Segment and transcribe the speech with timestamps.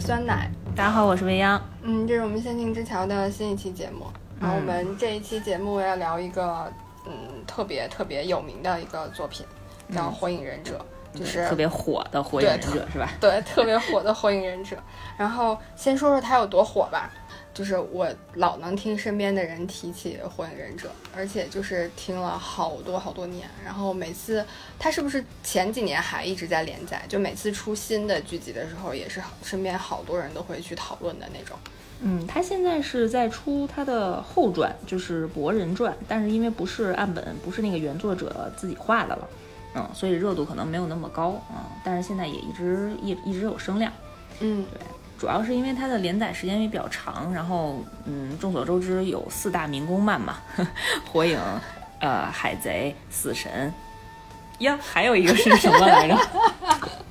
[0.00, 0.50] 是酸奶。
[0.74, 1.60] 大家好，我是未央。
[1.82, 4.06] 嗯，这是我们仙境之桥的新一期节目。
[4.40, 6.72] 然后我们这一期节目要聊一个
[7.04, 7.12] 嗯
[7.46, 9.44] 特别特别有名的一个作品，
[9.94, 10.82] 叫《火影忍者》，
[11.18, 13.10] 就是特别火的《火影忍者》是吧？
[13.20, 14.74] 对，特别火的《火影忍者》。
[15.18, 17.10] 然后先说说它有多火吧。
[17.60, 23.46] 就是我老能听身边的人提起《火影忍者》，而且就是听了好多好多年。
[23.62, 24.42] 然后每次
[24.78, 27.04] 他是不是前几年还一直在连载？
[27.06, 31.54] 就每次出新的剧集的时候，也是身边好多人都会去讨论的那种。
[32.00, 39.28] 嗯，他现在是在出他的后传，就是《博人传》，但是因为不是岸本，不是那个原作者自己画的了，
[39.74, 41.56] 嗯，所以热度可能没有那么高嗯。
[41.84, 43.92] 但是现在也一直一一直有声量。
[44.38, 44.80] 嗯，对。
[45.20, 50.38] 主要是因为它的连载时间也比较长，然后，嗯，众所周知有四大民工漫嘛，
[51.12, 51.38] 火影，
[51.98, 53.70] 呃，海贼，死神，
[54.60, 56.16] 呀，还有一个是什么来着？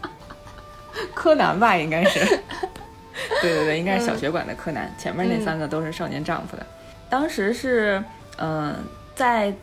[1.14, 2.19] 柯南吧，应该是。
[3.44, 4.91] 对对对，应该是小学馆的柯南。
[4.97, 6.66] 前面那三个都是少年丈夫的。
[7.12, 8.03] 当时是，
[8.39, 8.75] 嗯，
[9.14, 9.53] 在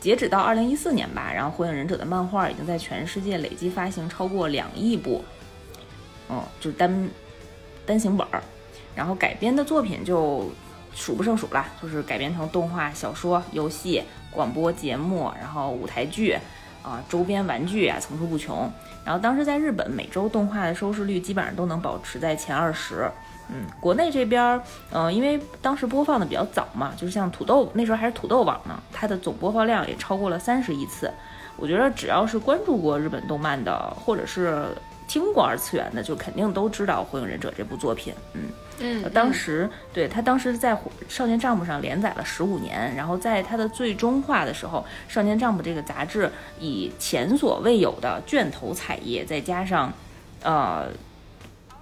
[0.00, 5.24] 截止到二零一四年吧，然后火影忍者的漫画已经在全世界累计发行超过两亿部，
[6.28, 7.08] 嗯，就是单。
[7.90, 8.40] 单行本儿，
[8.94, 10.48] 然后改编的作品就
[10.94, 16.38] 数不胜数了，就是改编成动画、小说、游戏、广播节目，然后舞台剧，
[16.84, 18.70] 啊，周边玩具啊，层出不穷。
[19.04, 23.10] 然后当时在日本，每周动画的收视率基本上都能保持在前二十。
[23.48, 31.10] 嗯，国内这边儿，嗯，因为当时播放的比较早嘛，就是像土豆那时候还是土豆网呢，它的总播放量也超过了三十亿次。
[31.56, 34.68] 我觉得只要是关注过日本动漫的，或者是。
[35.10, 38.42] 听过二次元的就肯定都知道《火影忍者》这部作品，嗯
[38.78, 40.72] 嗯，当时对他当时在
[41.08, 46.30] 《少年丈夫》上连载了十五年，然后在他的最终话的时候，《少年丈夫》这个杂志
[46.60, 49.92] 以前所未有的卷头彩页，再加上
[50.44, 50.86] 呃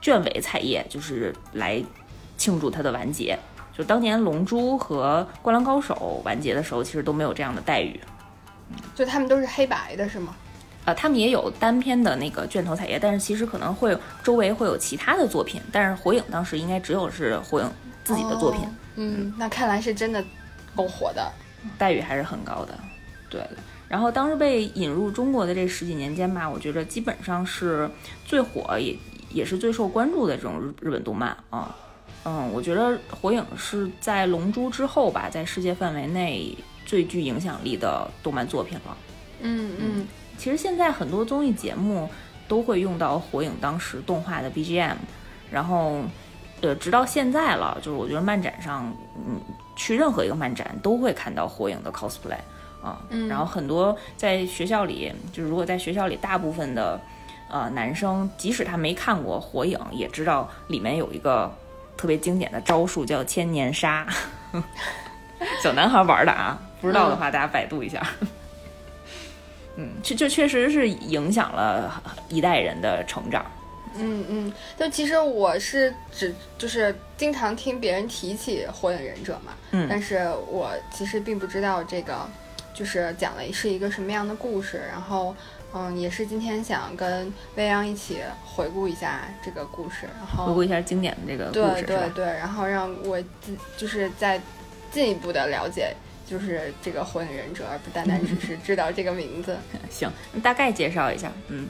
[0.00, 1.84] 卷尾彩页，就是来
[2.38, 3.38] 庆祝它的完结。
[3.76, 8.00] 就当年《龙珠》和《灌篮高手》完结的时候，其实都没有这样的待遇。
[8.94, 10.34] 就他们都是黑白的，是吗？
[10.88, 17.71] 呃，他们也有单篇的那个卷头彩页，但是其实可能会周围会有其他的作品，但是火影当时应该只有是火影
[18.04, 18.66] 自己的作品。
[18.97, 20.25] 嗯，那看来是真的
[20.75, 21.31] 够火的，
[21.76, 22.72] 待遇还是很高的。
[23.28, 23.47] 对，
[23.87, 27.87] 然后当时被引入中国的这十几年间吧，我觉着基本上是
[28.25, 28.97] 最火也
[29.31, 31.76] 也是最受关注的这种日日本动漫啊。
[32.25, 36.56] 嗯，我觉得火影是在龙珠之后吧，在世界范围内
[36.87, 38.97] 最具影响力的动漫作品了。
[39.43, 40.09] 嗯嗯。
[40.38, 42.09] 其实现在很多综艺节目
[42.47, 44.94] 都会用到火影当时动画的 BGM，
[45.50, 46.00] 然后，
[46.62, 49.38] 呃，直到现在了，就是我觉得漫展上，嗯，
[49.76, 52.38] 去任何一个漫展都会看到火影的 cosplay
[52.82, 56.99] 啊，然后很多在学校里，就是如果在学校里，大部分的
[57.50, 61.53] 呃男生，即使他没看过火影，也知道里面有一个
[61.97, 64.06] 特别经典的招数叫千年杀，
[65.62, 68.00] 小男孩玩的啊，不知道的话大家百度一下。
[68.20, 68.28] 嗯，
[70.02, 73.44] 这这确实是影响了一代人的成长。
[74.00, 82.28] 嗯嗯，就其实我是只就是经常听别人提起《火影忍者》嘛，嗯，但是我其实并不知道这个
[82.72, 84.82] 就是讲的是一个什么样的故事。
[84.88, 85.34] 然后，
[85.74, 93.20] 嗯，也是今天想跟未央一起回顾一下这个故事，然后回顾一下经典的这个故事，对对对，然后让我
[93.76, 94.40] 就是再
[94.92, 95.92] 进一步的了解。
[96.28, 99.56] 就是这个火影忍者，而不单单只是知道这个名字。
[99.88, 100.10] 行，
[100.42, 101.32] 大概介绍一下。
[101.48, 101.66] 嗯，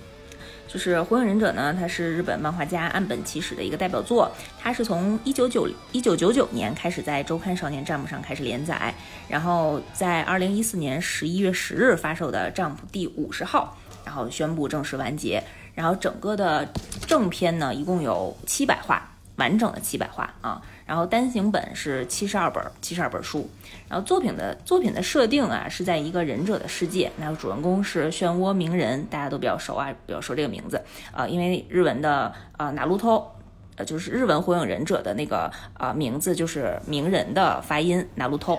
[0.67, 4.31] 就是火影忍者呢，它是日本漫画家岸本齐史的一个代表作。
[4.59, 8.93] 它是从一九九一九九九年开始在周刊少年 Jump 上开始连载，
[9.29, 15.43] 然后在二零一四年十一月十日发售的 Jump 第五十号，然后宣布正式完结。
[15.75, 16.69] 然后整个的
[17.07, 20.61] 正片呢，一共有七百话，完整的七百话啊。
[20.89, 23.47] 然后单行本是七十二本，七十二本书。
[23.89, 30.81] 然后作品的作品的设定啊，是在一个忍者的世界，那个主人公是漩涡鸣人，大家都比较熟啊，比较熟这个名字
[31.13, 33.37] 啊，因为日文的啊哪路托，
[33.77, 38.59] 呃就是日文火影忍者的那个啊名字就是鸣人的发音哪路透。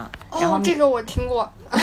[0.00, 0.10] 啊，
[0.40, 1.50] 然后这个我听过，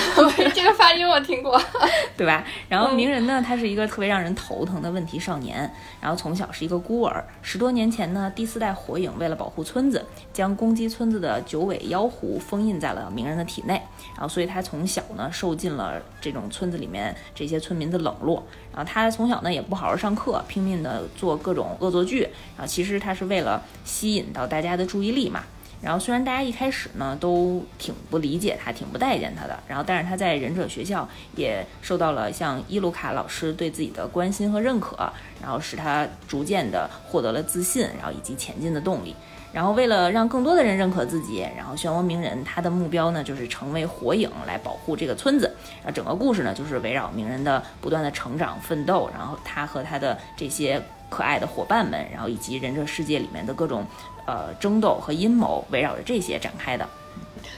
[0.56, 1.62] 这个发音我听过，
[2.18, 2.44] 对吧？
[2.68, 5.72] 然后鸣人呢，他是一个特别让人头疼的问题少年，
[6.02, 7.24] 然后从小是一个孤儿。
[7.44, 10.04] 十多年前呢，第四代火影为了保护村子，
[10.34, 13.80] 将攻击村子的九尾妖狐封印在了鸣人的体内，
[14.16, 18.44] 然后所以他从小呢受尽了这种村子里面这些村民的冷落。
[18.74, 22.22] 然后他从小呢也不好好上课，拼命的做各种恶作剧，
[22.58, 25.44] 然后其实他是为了吸引到大家的注意力嘛。
[25.82, 34.98] 然后虽然大家一开始呢都挺不理解他，挺不待见他的，然后但是他在忍者学校也受到了像伊鲁卡老师对自己的关心和认可，
[35.42, 39.16] 然后使他逐渐的获得了自信，然后以及前进的动力。
[39.54, 45.52] 然后为了让更多的人认可自己，然后漩涡鸣人他的目标呢就是成为火影来保护这个村子。
[45.78, 53.86] 然后整个故事呢就是围绕鸣人的不断的成长奋斗，然后他和他的这些可爱的伙伴们，然后以及忍者世界里面的各种
[54.28, 56.88] 呃争斗和阴谋，围绕着这些展开的。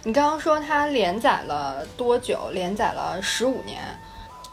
[0.03, 2.49] 你刚刚说它连载了多久？
[2.53, 3.79] 连载了十五年。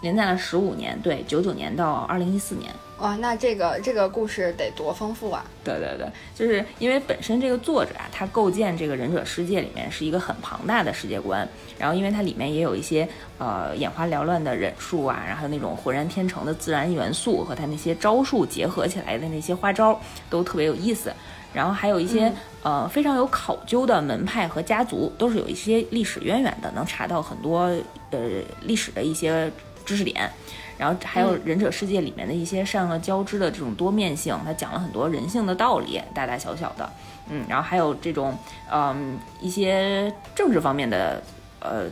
[0.03, 2.71] 连载了十五年，对，九九年到二零一四年。
[2.99, 5.45] 哇，那这个这个故事得多丰富啊！
[5.65, 11.47] 对对对，就是因为本身这个作者啊，他构建这个忍者世界里面是一个很庞大的世界观，
[11.79, 13.07] 然后因为它里面也有一些
[13.39, 19.99] 呃眼花缭乱的忍术啊，然后那种浑然天成的自然元素和他那些招数结合起来的那些花招
[20.31, 21.13] 都特别有意思，
[21.57, 22.31] 然后还有一些
[22.63, 27.75] 呃非常有考究的门派和家族，都是有一些历史渊源的，能查到很多
[28.11, 28.19] 呃
[28.61, 29.51] 历史的一些
[29.87, 30.31] 知识点。
[30.77, 36.93] 然后还有忍者世界里面的一些善恶交织的这种多面性，他讲了很多人性的道理，大大小小的，
[37.31, 38.37] 嗯，然后还有这种，
[38.71, 41.23] 嗯，一些政治方面的，
[41.61, 41.85] 呃，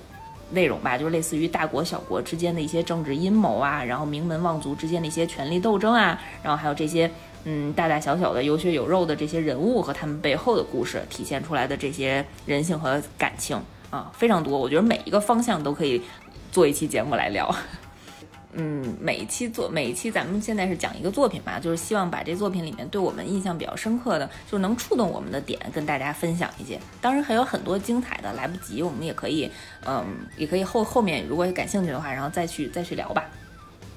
[0.50, 7.10] 内容吧，就是类似于大国小国之间的一些政治阴谋啊，然后名门望族之间的一些权力斗争啊，然后还有这些，
[7.44, 13.61] 嗯，大大小小的有血有肉的这些人物和他们背后的故事体现出来的这些人性和感情
[13.91, 16.02] 啊，非常多，我觉得每一个方向都可以
[16.50, 17.55] 做一期节目来聊。
[18.56, 26.79] 嗯，每一期作每一期咱们现在是讲一个作品嘛，就是希望把这作品里面对我们印象比较深刻的，就能触动我们的点跟大家分享一些。
[27.00, 29.50] 当然还有很多精彩的来不及，我们也可以，
[29.85, 30.06] 嗯，
[30.37, 33.25] 也可以后后面如果感兴趣的话，然后再去再去聊吧。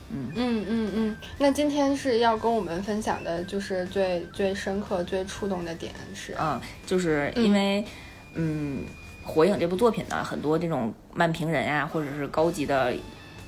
[0.09, 7.83] 嗯嗯嗯嗯，那今天是要跟我们分享的就是最最深刻、最触动的点是，嗯，就是因为，
[8.33, 8.83] 嗯，
[9.23, 12.93] 火影这部作品呢，很多这种漫评人啊，或者是高级的。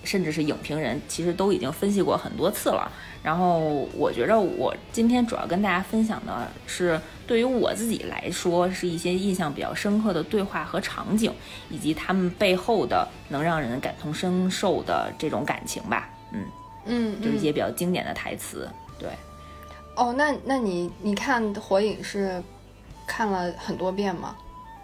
[0.02, 2.90] 甚至是影评人，其实都已经分析过很多次了。
[3.22, 6.98] 然后我觉着，我今天主要跟大家分享的是，
[7.28, 11.34] 对于我自己来说，是一些印象比较深刻的对话和场景，
[11.70, 16.10] 以及他们背后的能让人感同身受的这种感情吧。
[16.32, 16.46] 嗯
[16.86, 18.70] 嗯，就是一些比较经典的台词。
[18.98, 19.10] 对。
[19.96, 22.42] 哦，那那你你看《火影》是
[23.06, 24.36] 看了很多遍吗？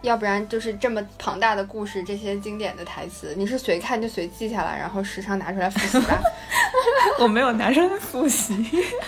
[0.01, 6.21] 要不然就是这么庞大的故事，这些经典的台词，你是随看就随记下来，然后时常拿出来复习吧？
[7.18, 8.53] 我没有拿出来复习，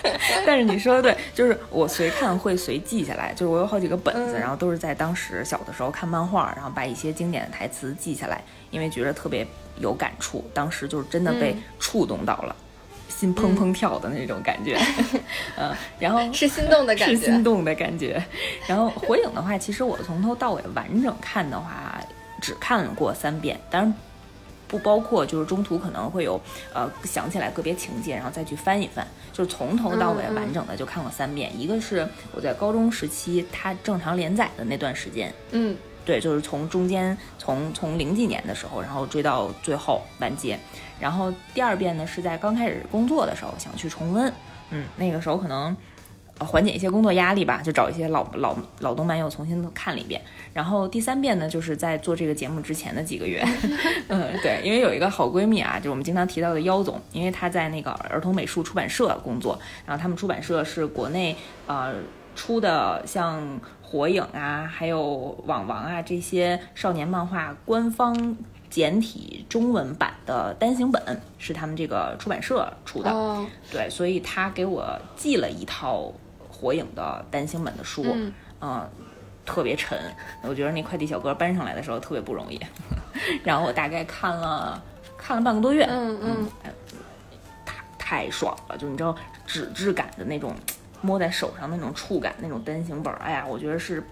[0.46, 9.46] 但是你说的对，就是我随看会随记下来，就是我有好几个本子，然后都是在当时小的时候看漫画，然后把一些经典的台词记下来，因为觉得特别
[9.80, 12.54] 有感触，当时就是真的被触动到了。
[13.08, 14.78] 心砰砰跳的那种感觉，
[15.58, 18.22] 嗯，然后是心动的感觉，是心动的感觉。
[18.64, 22.00] 然后火影的话，其实我从头到尾完整看的话，
[22.40, 23.94] 只看过三遍，当然
[24.68, 26.40] 不包括就是中途可能会有
[26.72, 31.50] 呃想起来个别情节，然后再去翻一翻，就是从头到尾完整的就看过三遍。
[31.60, 35.76] 一个是我在高中时期它正常连载的那段时间，嗯。
[36.08, 40.58] 对，就是从中间从从零几年的时候，然后追到最后完结，
[40.98, 44.32] 然后第二遍呢是在刚开始工作的时候想去重温，
[44.70, 45.76] 嗯，那个时候可能
[46.38, 50.18] 缓解一些工作压力吧，就找一些老老老动漫又重新看了一遍，
[50.54, 53.46] 然后第三遍呢就是在做这个节目之前的几个月，
[54.08, 61.36] 嗯，对，因为有一个好闺蜜啊，就是我们经常提到的妖总，因为她在那个儿童美术出版社工作，然后他们出版社是国内
[61.66, 61.96] 呃
[62.34, 63.60] 出的像。
[63.90, 65.02] 火影啊，还有
[65.46, 68.36] 网王啊，这些少年漫画官方
[68.68, 71.02] 简体中文版的单行本
[71.38, 73.10] 是他们这个出版社出的。
[73.72, 76.12] 对，所以他给我寄了一套
[76.50, 78.04] 火影的单行本的书，
[78.60, 78.86] 嗯，
[79.46, 79.98] 特别沉，
[80.42, 82.60] 我觉得那快递小哥搬上来的时候特别不容易。
[83.42, 84.82] 然后我大概看了
[85.16, 86.48] 看了半个多月，嗯嗯，
[87.64, 89.16] 太太爽了，就你知道
[89.46, 90.54] 纸质感的那种。
[91.00, 94.02] 摸在手上那种触感，那种单行本，哎呀，我觉得是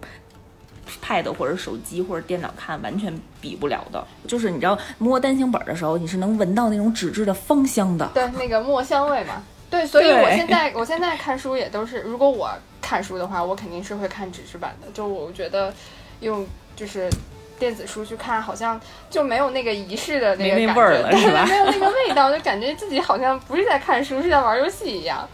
[1.04, 4.06] pad 或者手机或者电脑看完全比不了的。
[4.28, 9.42] 就是你知道摸单行本的时候，你是能闻到那种纸质的芳香的，对，那个墨香味嘛。
[9.68, 12.50] 对，所以我现在我现在看书也都是，如果我
[12.80, 14.86] 看书的话，我肯定是会看纸质版的。
[14.92, 15.74] 就我觉得
[16.20, 17.10] 用就是
[17.58, 21.44] 电子书去看，好像就没有那个仪式的那个味儿了，是吧？
[21.46, 25.28] 没有那个味道，就感觉自己好像不是在看书，是在玩游戏一样。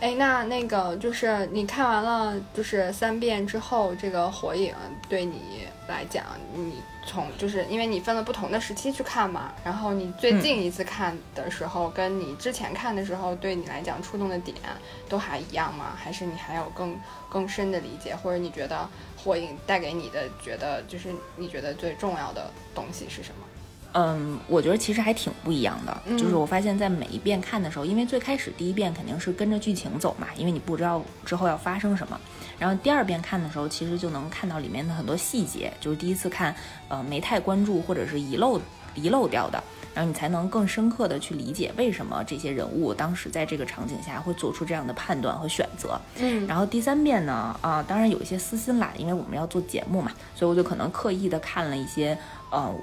[0.00, 4.72] 哎，那那个就是你看完了就是三遍之后，这个火影
[5.08, 6.24] 对你来讲，
[6.54, 6.74] 你
[7.04, 14.56] 从就是因为你分了不同的时期去看嘛，然后你最近一次看的时候，跟你之前看的时候，对你来讲触动的点
[15.08, 15.86] 都还一样吗？
[15.96, 16.96] 还是你还有更
[17.28, 23.44] 更深的理解，或者你觉得火影带给你的，觉得就是你觉得最重要的东西是什么？
[23.94, 26.16] 嗯，我觉得其实还挺不一样的。
[26.16, 32.20] 就是我发现，在每一遍看的时候，因为最开始第一遍肯定是跟着剧情走嘛，因为你不知道之后要发生什么。
[32.58, 36.54] 然后第二遍看的时候，其实就能看到里面的很多细节，就是第一次看，
[36.88, 38.60] 呃，没太关注或者是遗漏
[38.94, 39.62] 遗漏掉的，
[39.94, 45.98] 然后你才能更深刻的去理解为什么这些人物当时在这个场景下会做出这样的判断和选择。
[46.18, 52.16] 嗯，然后第三遍呢，啊，当然有一些私心啦，因为我们要做节目嘛，所以我就可能刻意的看了一些，
[52.50, 52.74] 呃。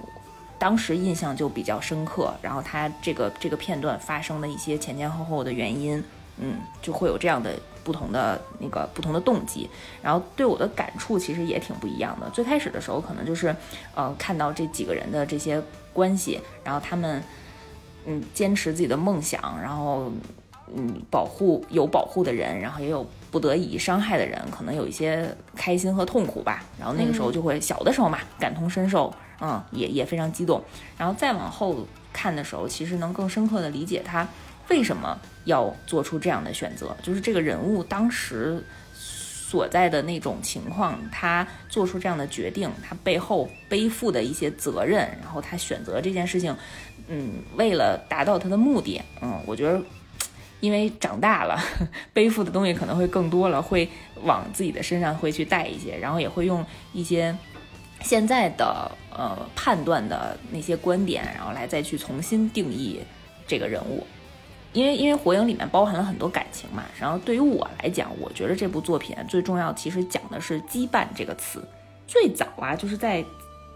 [0.57, 6.01] 当时印象就比较深刻，然后他这个这个片段发生的一些前前后后的原因，
[6.39, 9.69] 嗯，就会有这样的不同的那个不同的动机，
[10.01, 12.29] 然后对我的感触其实也挺不一样的。
[12.29, 13.55] 最开始的时候可能就是，
[13.93, 15.61] 呃，看到这几个人的这些
[15.93, 17.21] 关系，然后他们，
[18.05, 20.11] 嗯，坚持自己的梦想，然后，
[20.73, 26.63] 嗯，保护有保护的人，然后也有不得已伤害的人，可能有一些开心和痛苦吧。
[26.79, 29.13] 然后那个时候就会小的时候嘛，感同身受。
[29.41, 30.63] 嗯，也也非常激动，
[30.97, 34.27] 然后再往后看的时候，其实能更深刻的理解他
[34.69, 38.63] 为什么要做出这样的选择，就是这个人物当时
[38.93, 46.55] 所在的那种情况，他做出这样的决定，他背后背负的一些责任，然后他选择这件事情，
[47.07, 49.81] 嗯，为了达到他的目的，嗯，我觉得，
[50.61, 51.59] 因为长大了，
[52.13, 53.87] 背负的东西可能会更多了，会
[54.23, 57.35] 往自己的身上会去带一些，然后也会用一些。
[58.05, 63.01] 现在的呃判断的那些观点，然后来再去重新定义
[63.47, 64.05] 这个人物，
[64.73, 66.83] 因为因为火影里面包含了很多感情嘛。
[66.99, 71.67] 然后对于我来讲，我觉得这部作品最重要其实讲的是羁绊这个词。
[72.05, 73.25] 最早啊，就是在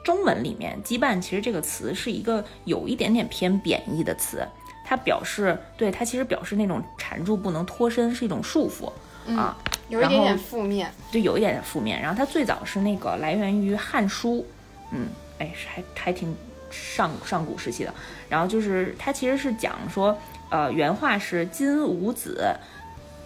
[0.04, 4.48] 中文里面，羁绊其实这个词是一个有一点点偏贬义的词，
[4.86, 9.58] 它表示对它其实表示那种缠住不能脱身，是一种束缚啊。
[9.90, 12.02] 有一点点负面，就有一点点负面。
[12.02, 14.38] 然后它最早是那个来源于《汉书》，
[14.92, 15.08] 嗯，
[15.40, 16.36] 哎，还还挺
[16.70, 17.94] 上上古时期的。
[18.30, 20.18] 然后就是它其实是讲说，
[20.50, 22.56] 呃，原话是“今吾子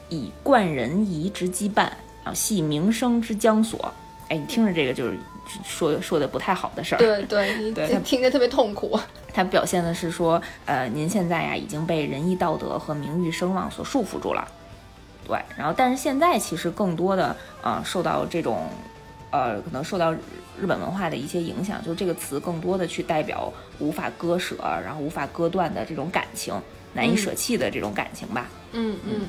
[0.09, 1.89] 以冠人夷之羁绊，
[2.23, 3.93] 啊，系名声之将所”。
[4.29, 5.17] 哎，你听着这个就是
[5.65, 6.97] 说说的不太好的事儿。
[6.97, 8.97] 对对 对，听着特别痛苦。
[9.33, 14.47] 它表现的是说，呃，您现在呀已经被仁义道德和名誉声望所束缚住了。
[15.25, 18.67] 对，然后但是现在其实更多的啊受到这种，
[19.31, 26.53] 呃，可能受到日本文化的一些影响，就这个词更多的去代表无法割舍，然后无法割断的这种感情，
[26.93, 28.49] 难以舍弃的这种感情吧。
[28.73, 29.27] 嗯嗯，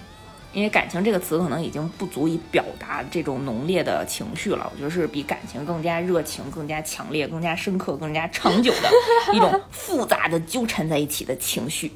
[0.52, 8.90] 因为感情这个词可能已经不足以表达这种浓烈的情绪了，我觉得是比感情更加热情、更加强烈、更加深刻、更加长久的
[9.32, 11.92] 一种复杂的纠缠在一起的情绪，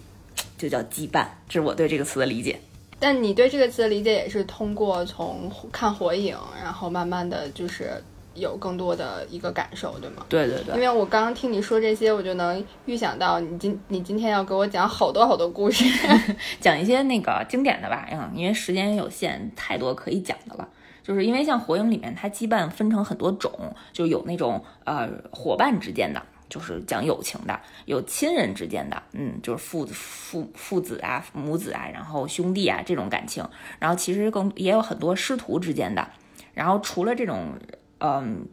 [0.56, 1.26] 就叫羁绊。
[1.48, 2.58] 这是我对这个词的理解。
[3.00, 7.90] 但你对这个词的理解也是通过从看火影，然后慢慢的就是
[8.34, 10.26] 有更多的一个感受，对吗？
[10.28, 10.74] 对对对。
[10.74, 15.84] 因为我刚刚听你说这些，我就能预想到你今你今天要给我讲好多好多故事，
[16.60, 20.68] 讲一些那个经典的吧，嗯，因为时间有限，太多可以讲的了。
[21.02, 23.50] 就是因为像火影里面，它羁绊分成很多种，
[23.92, 26.20] 就有那种呃伙伴之间的。
[26.48, 33.46] 就是讲友情的，有亲人之间的，嗯，就是父父父子啊、母子啊，然后兄弟啊这种感情。
[33.78, 36.08] 然后其实更也有很多师徒之间的。
[36.54, 37.52] 然后除了这种，
[37.98, 38.46] 嗯，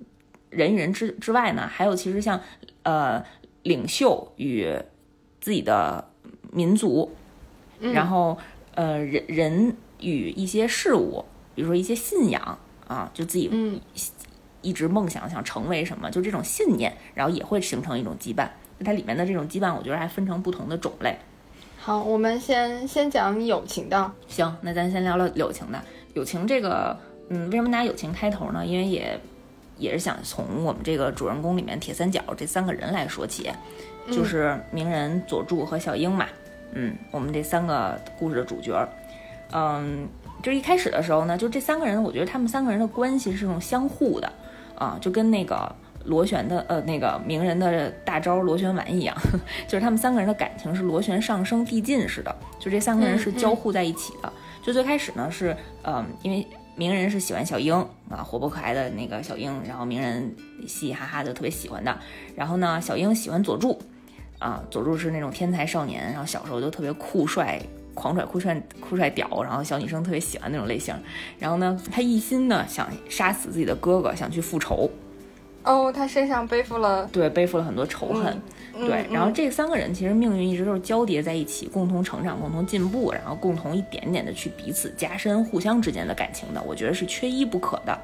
[0.50, 2.42] 人与人之之外呢，还有其实像
[2.84, 3.24] 呃
[3.64, 4.78] 领袖与
[5.40, 6.12] 自己的
[6.52, 7.16] 民族，
[7.80, 8.38] 然后
[8.74, 11.24] 呃人人与一些事物，
[11.56, 13.80] 比如说一些信仰啊，就自己嗯。
[14.66, 18.48] 一直梦想想成为什么，就这种信念，然后也会形成一种羁绊。
[18.84, 21.16] 它里面的这种羁绊，我觉得还分成不同的种类。
[21.78, 24.12] 好，我们先先讲友情的。
[24.28, 25.80] 行，那咱先聊聊友情的。
[26.16, 26.98] 友情这个，
[27.30, 28.66] 嗯，为什么拿友情开头呢？
[28.66, 29.20] 因为也
[29.78, 33.52] 也是想从我们这个主人公里面铁三角这三个人来说起，
[34.12, 36.26] 就是鸣人、佐助和小樱嘛。
[36.74, 38.90] 嗯，我们这三个故事的主角。
[39.52, 40.08] 嗯，
[40.42, 44.34] 就是一开始的时候呢，就这三个人，我觉得他们三个人的关系是那种相互的。
[44.77, 45.74] 啊，就跟那个
[46.05, 49.15] 螺旋的呃那个鸣人的大招螺旋丸一样，
[49.67, 54.32] 就是他们三个人的感情是螺旋上升递进似的，就这三个人是交互在一起的。
[54.62, 57.74] 就最开始呢是，嗯，因为鸣人是喜欢小樱
[58.10, 60.36] 啊，活泼可爱的那个小樱，然后鸣人
[60.67, 61.96] 嘻嘻哈哈的特别喜欢的。
[62.36, 63.79] 然后呢，小樱喜欢佐助，
[64.39, 67.62] 啊，佐助是那种天才少年，然后小时候就特别酷帅。
[67.96, 70.94] 狂拽酷帅酷帅屌，然后小女生特别喜欢那种类型。
[71.40, 74.88] 然后呢，他一心呢想杀死自己的哥哥，想去复仇。
[75.64, 78.40] 哦，他身上背负了对背负了很多仇恨。
[78.74, 87.98] 对，然后这三个人其实命运一直都是交叠在一起，共同成长，共同进步，然后共同一点点的去彼此加深互相之间的感情的，我觉得是缺一不可的，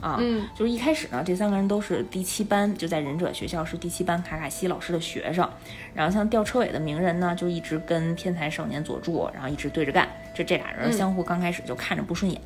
[0.00, 5.48] 啊，嗯，就是一开始呢，这三个人都是第七班，就在忍者学校是第七班卡卡西老师的学生，
[5.94, 12.40] 然后像吊车尾的鸣人呢，就一直跟天才少年佐助，然后一直对着干，就这俩人相互刚开始就看着不顺眼，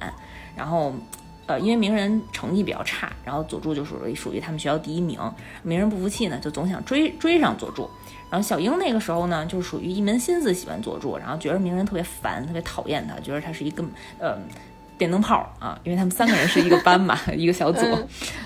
[0.57, 0.95] 然后。
[1.47, 5.19] 呃，因为鸣人成绩比较差，然后佐助就属于属于他们学校第一名。
[5.65, 7.91] 鸣人不服气呢，就总想追追上佐助。
[8.31, 13.83] 然后小樱那个时候呢，就属于一门心思喜欢佐助，然后觉得鸣人特别烦，特别讨厌他，觉得他是一个
[14.21, 14.39] 呃
[15.01, 15.77] 电灯泡啊。
[15.83, 17.85] 因为他们三个人是一个班嘛， 一个小组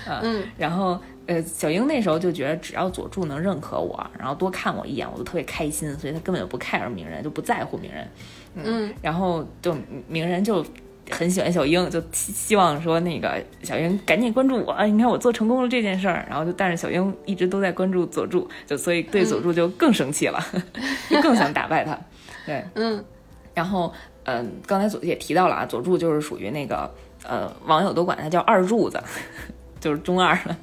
[0.07, 0.21] 啊。
[0.23, 0.43] 嗯。
[0.57, 8.07] 然后呃，小英那时候就觉得只要佐助能认可我，然后多看我一眼，我就特别开心，所以他根本就不 care 鸣人，就不在乎鸣人。
[8.55, 8.93] 嗯。
[9.01, 9.75] 然后就
[10.07, 10.65] 鸣人就。
[11.11, 14.75] 很喜欢小樱，就希望说那个小樱赶紧关注我。
[14.87, 20.43] 你看我做成功了这件事儿，然后就但是小樱一直都在关注佐助，就所以对佐助就更生气了，
[21.07, 21.95] 就更想打败他。
[22.47, 23.05] 对，嗯。
[23.53, 23.93] 然后，
[24.25, 29.01] 嗯，刚才佐助也提到了啊，佐助就是属于那个呃，网友都管他叫二柱子，
[29.81, 30.57] 就是中二了。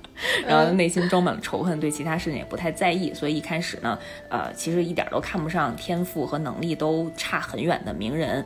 [0.47, 8.45] 然后内心装满了仇恨，对其他事情也不太在意，所以一开始呢，呃，其实一点都看不上天赋和能力都差很远的鸣人。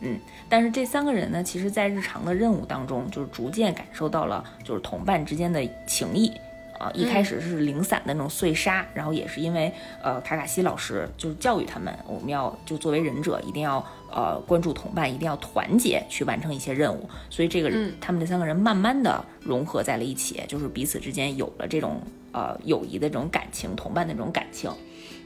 [0.00, 6.30] 嗯，但是这三个人呢，其实，在日常的任务当中，就是逐渐感受到了就是同伴之间的情谊
[6.78, 6.90] 啊。
[6.92, 13.82] 一开始是零散的那种碎沙，然后也是因为呃卡卡西老师就是教育他们，我们要就作为忍者一定要
[14.16, 17.70] 呃关注同伴，一定要团结去完成一些任务，所以这个
[18.00, 22.00] 他们这三个人慢慢的融合在了一起，就是彼此之间有了这种
[22.32, 24.70] 呃友谊的这种感情，同伴的这种感情。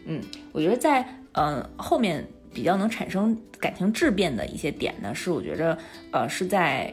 [0.06, 0.20] 嗯，
[0.50, 2.26] 我觉得在嗯后面。
[2.52, 5.78] 比较能产生感情质变的一些点呢，是我觉着，
[6.10, 6.92] 呃，是在，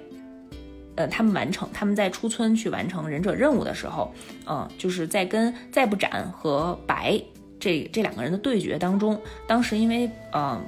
[0.94, 4.13] 呃，他们完成他们在出村去完成忍者任务的时候，
[4.46, 7.20] 嗯，就是在跟再不斩和白
[7.60, 10.63] 这这两个人的对决当中，当时因为，嗯，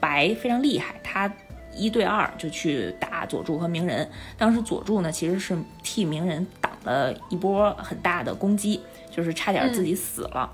[0.00, 1.30] 白非常厉害，他
[1.74, 8.80] 一对二就去打佐助和鸣人，当时佐助呢其实是替鸣人挡了一波很大的攻击，
[9.10, 10.50] 就是差点自己死了。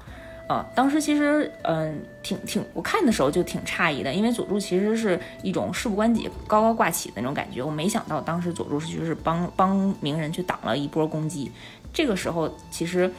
[0.49, 11.51] 呃，当时其实，嗯，挺挺，我看的时候就挺诧异的，因为佐助其实是一种事不关己、高高挂起的那种感觉，我没想到当时佐助是就是帮帮鸣人去挡了一波攻击。
[11.93, 13.11] 这个时候其实，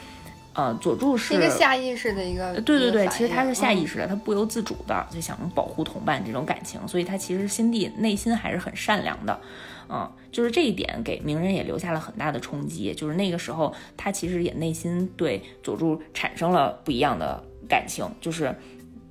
[0.54, 9.38] 呃，佐助是一个下意识的一个，对对对，其实他是下意识的，他不由自主的就想保护同伴这种感情，所以他其实心地内心还是很善良的。
[9.90, 12.92] 嗯，就是这一点给鸣人也留下了很大的冲击。
[12.92, 18.54] 就是那个时候，他其实也内心对佐助产生了不一样的感情，就是，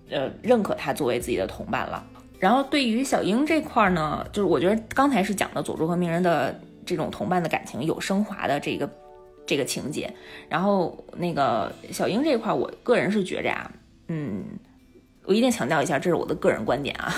[0.10, 2.06] 呃，认可他作为自己的同伴了。
[2.39, 8.88] 然后对于小樱这块呢，就是我觉得刚才是讲的佐助和鸣人的这种同伴的感情有升华的这个
[9.48, 10.14] 这个情节。
[10.48, 13.72] 然后那个小樱这块，我个人是觉着呀，
[14.10, 14.44] 嗯，
[15.24, 17.12] 我一定强调一下，这是我的个人观点啊。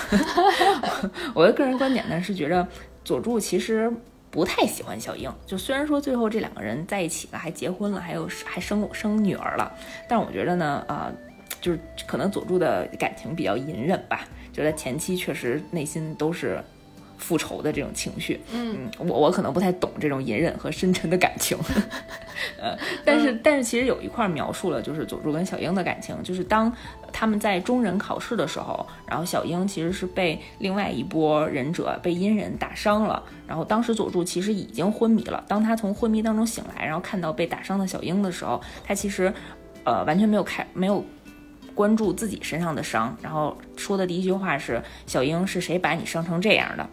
[1.34, 2.66] 我的个人观点呢是觉着。
[3.02, 3.90] 佐助其实
[4.30, 9.72] 不太喜欢小樱，就虽然说最后这两个人在一起了，还结婚了，还有还生生女儿了，
[10.06, 11.10] 但我觉得呢，呃，
[11.62, 16.62] 就是可能佐助的感情比较隐忍吧，觉得前期确实内心都是。
[17.20, 21.56] 复仇的这种情绪，嗯，我我可能不太懂这种隐忍和深沉的感情，
[22.58, 26.72] 呃，但是但是其实有一块描述了，就是佐助跟小樱的感情，就是当
[27.12, 39.32] 他们在中忍考试的时候，然后小樱其实是被另外一波忍者被阴人打伤了，然后当时佐助其实已经昏迷了，当他从昏迷当中醒来，然后看到被打伤的小樱的时候，他其实
[39.84, 41.04] 呃完全没有开没有
[41.74, 46.88] 关注自己身上的伤，然后说的第一句话是小樱是谁把你伤成这样的？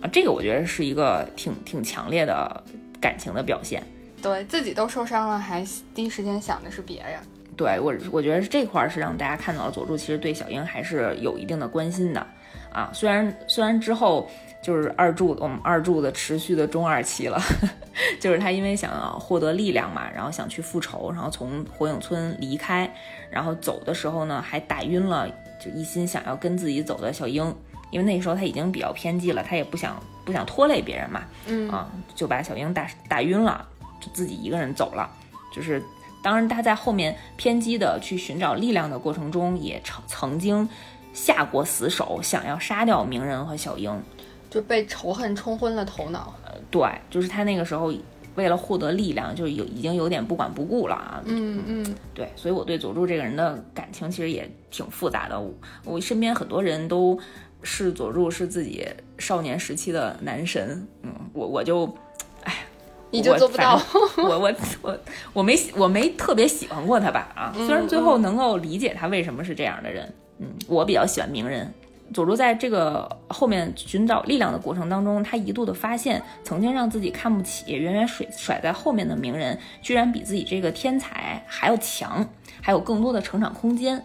[0.00, 2.64] 啊，这个我觉得是一个挺挺强烈的
[3.00, 3.82] 感情的表现，
[4.22, 7.18] 对自己都受伤了，还第一时间想的是别人。
[7.56, 12.24] 对我，我觉得这块是让大家看到了佐助其实对小樱还是有一定的关心的
[12.72, 12.88] 啊。
[12.94, 14.30] 虽然虽然之后
[14.62, 17.36] 就是二柱我们二柱的持续的中二期了，
[18.20, 22.88] 就是他因为想要获得力量嘛，然后想去复仇，然后从火影村离开，
[23.28, 27.52] 然后走的时候呢还打晕了，就一心想要跟自己走的小樱。
[27.90, 33.66] 因为那时候他已经比较偏激了，他也不想不想拖累别人嘛，嗯啊，就把小樱打打晕了，
[34.00, 35.10] 就自己一个人走了。
[35.54, 35.82] 就是
[36.22, 40.68] 当然他在后面偏激的去寻找力量的过程中，也曾曾经
[41.12, 44.02] 下过死手，想要杀掉鸣人和小樱，
[44.50, 46.34] 就被仇恨冲昏了头脑。
[46.44, 47.92] 呃，对，就是他那个时候。
[48.34, 51.20] 为了获得力量，就有已经有点不管不顾了啊！
[51.24, 55.40] 嗯嗯，对，所以我对佐助这个人的感情其实也挺复杂的。
[55.40, 57.18] 我我身边很多人都
[57.62, 58.86] 视佐助是自己
[59.18, 61.84] 少年时期的男神，嗯，我我就，
[62.44, 62.54] 哎，
[63.10, 63.80] 你就做不到。
[64.16, 64.98] 我我我
[65.32, 70.12] 我没我没特别喜欢过他吧啊，虽然最后能够理解他为什么是这样的人。
[70.38, 71.72] 嗯，我比较喜欢鸣人。
[72.14, 82.26] 佐助在这个后面寻找力量的过程当中，他一度的发现，曾经让自己看不起、远远甩甩在后面的鸣人，居然比自己这个天才还要强，
[82.62, 84.02] 还有更多的成长空间，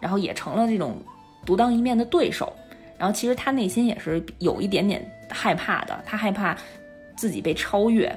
[0.00, 1.02] 然后也成了这种
[1.44, 2.52] 独当一面的对手。
[3.00, 6.54] 然后其实他内心也是有一点点害怕的，他害怕
[7.16, 8.14] 自己被超越，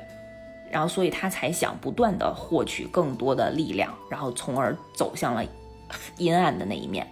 [0.69, 5.41] 然后所以他才想不断的获取更多的力量，然后从而走向了
[6.17, 7.07] 阴暗的那一面。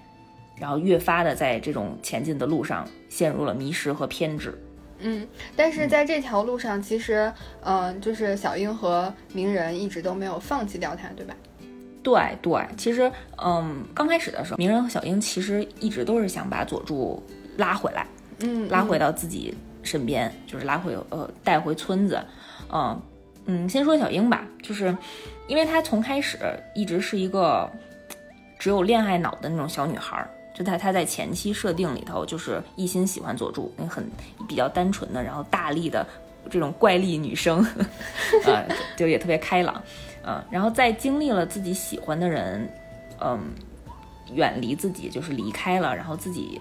[0.60, 4.54] 然后越发的在这种前进的路上陷入了迷失和偏执。
[5.00, 11.34] 嗯，但是在这条路上，其实，嗯，就是小樱和鸣人一直都没有放弃掉他，对吧？
[12.04, 13.12] 对对，其实，
[13.44, 17.24] 嗯，刚开始的时候，鸣人和小樱其实一直都是想把佐助
[17.58, 18.06] 拉回来，
[18.40, 22.24] 嗯，拉回到自己身边，就是拉回呃带回村子。
[22.72, 23.02] 嗯
[23.46, 24.96] 嗯，先说小英吧，就是
[25.48, 26.38] 因为她从开始
[26.76, 27.70] 一直是一个
[28.60, 30.26] 只有恋爱脑的那种小女孩。
[30.54, 34.06] 就他他在前期设定里头，就是一心喜欢佐助，那很
[34.50, 36.06] 比较单纯的，然后大力的
[36.50, 37.66] 这种怪力女生，
[38.46, 39.82] 呃，就也特别开朗，
[40.26, 42.70] 嗯，然后在经历了自己喜欢的人，
[43.22, 43.40] 嗯，
[44.34, 46.60] 远离自己，就是离开了，然后自己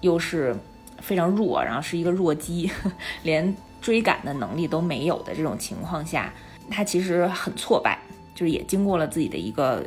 [0.00, 0.54] 又是
[1.00, 2.70] 非常弱，然后是一个弱鸡，
[3.22, 6.32] 连追赶的能力都没有的这种情况下，
[6.70, 7.98] 他其实很挫败，
[8.34, 9.84] 就是也经过了自己的一个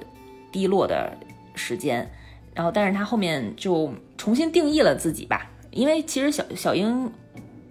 [0.51, 1.15] 低落的
[1.55, 2.09] 时间。
[2.53, 7.09] 然后，但是他后面就重新定义了自己吧，因为其实小小樱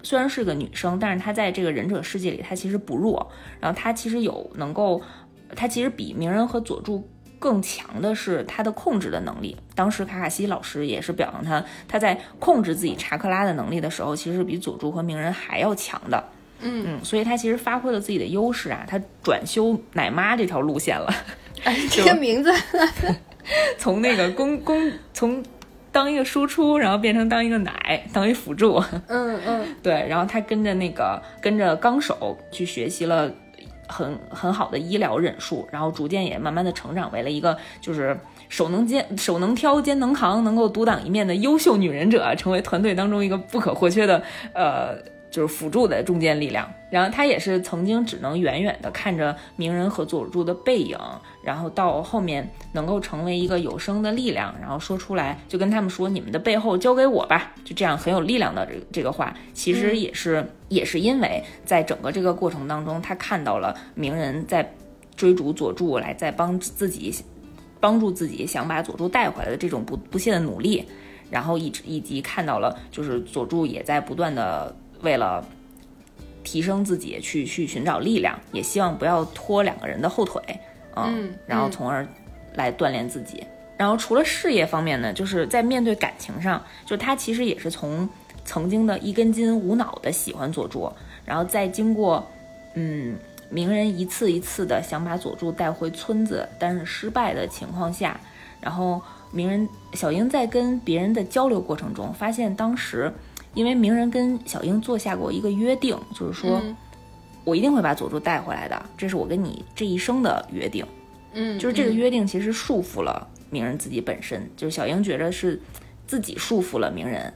[0.03, 3.31] 虽然是个女生，但是她在这个忍者世界里，她其实不弱。
[3.61, 4.99] 然后她其实有能够，
[5.55, 7.07] 她其实比鸣人和佐助
[7.41, 9.57] 更强的是他的控制的能力。
[9.75, 16.23] 当时卡卡西老师也是表扬他，他在控制自己查克拉的能力的时候，其实比佐助和鸣人还要强的。
[16.61, 21.13] 嗯嗯，所以他其实发挥了自己的优势啊，他转修奶妈这条路线了。
[21.65, 22.53] 哎，这个名字。
[23.79, 25.43] 从那个公公从
[25.91, 28.77] 当一个输出，然后变成当一个奶，当一辅助。
[29.09, 30.07] 嗯嗯， 对。
[30.07, 33.33] 然后他跟着那个跟着纲手去学习了
[33.91, 44.23] 很很好的医疗忍术，然后逐渐也慢慢的成长为了一个就是手能肩手能挑肩能扛，能够独挡一面的优秀女忍者，成为团队当中一个不可或缺的
[44.55, 44.97] 呃。
[45.31, 50.99] 就是辅助的中坚力量，然后他也是曾经只能远远的看着鸣人和佐助的背影，
[51.45, 64.75] 然后到后面能够成为一个有声的力量，然后说出来就跟他们说：“你们的背后交给我吧。”就这样很有力量的这这个话，其实也是也是因为在整个这个过程当中，他看到了鸣人在
[65.15, 67.15] 追逐佐助来，在帮自己
[67.79, 70.85] 帮助自己想把佐助带回来的这种不不懈的努力，
[71.31, 74.75] 然后以以及看到了就是佐助也在不断的。
[75.03, 75.45] 为了
[76.43, 80.43] 提升自己，去去寻找力量，也希望不要拖两个人的后腿，
[80.97, 82.07] 嗯，然后从而
[82.55, 83.45] 来锻炼自己。
[83.77, 88.09] 然后除了事业方面呢，就是在面对感情上，就他其实也是从
[88.45, 90.91] 曾经的一根筋无脑的喜欢佐助，
[91.25, 92.27] 然后再经过
[92.75, 93.17] 嗯
[93.51, 98.19] 鸣人一次一次的想把佐助带回村子，但是失败的情况下，
[98.61, 103.13] 然后鸣人小樱在跟别人的交流过程中，发现当时。
[103.55, 106.61] 因为鸣人跟小樱做下过一个约定，就是说，
[107.45, 110.85] 我一定会把佐助带回来的，这是我跟你这一生的约定。
[111.33, 115.61] 嗯，就是这个约定其实束缚了鸣人自己本身，就是小樱觉得是
[116.07, 117.33] 自己束缚了鸣人，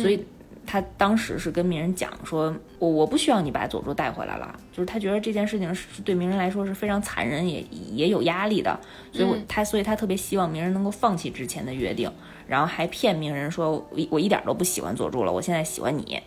[0.00, 0.24] 所以。
[0.68, 8.76] 他当时是跟鸣人讲说：“我我不需要你把佐助带回来了，就是他觉得这件事情是对鸣人来说是非常残忍，也也有压力的，
[9.12, 12.10] 所以，我他所以他特别希望鸣人能够放弃之前的约定，
[12.46, 16.22] 然后还骗鸣人说，我我一点都不喜欢佐助了，我现在喜欢你，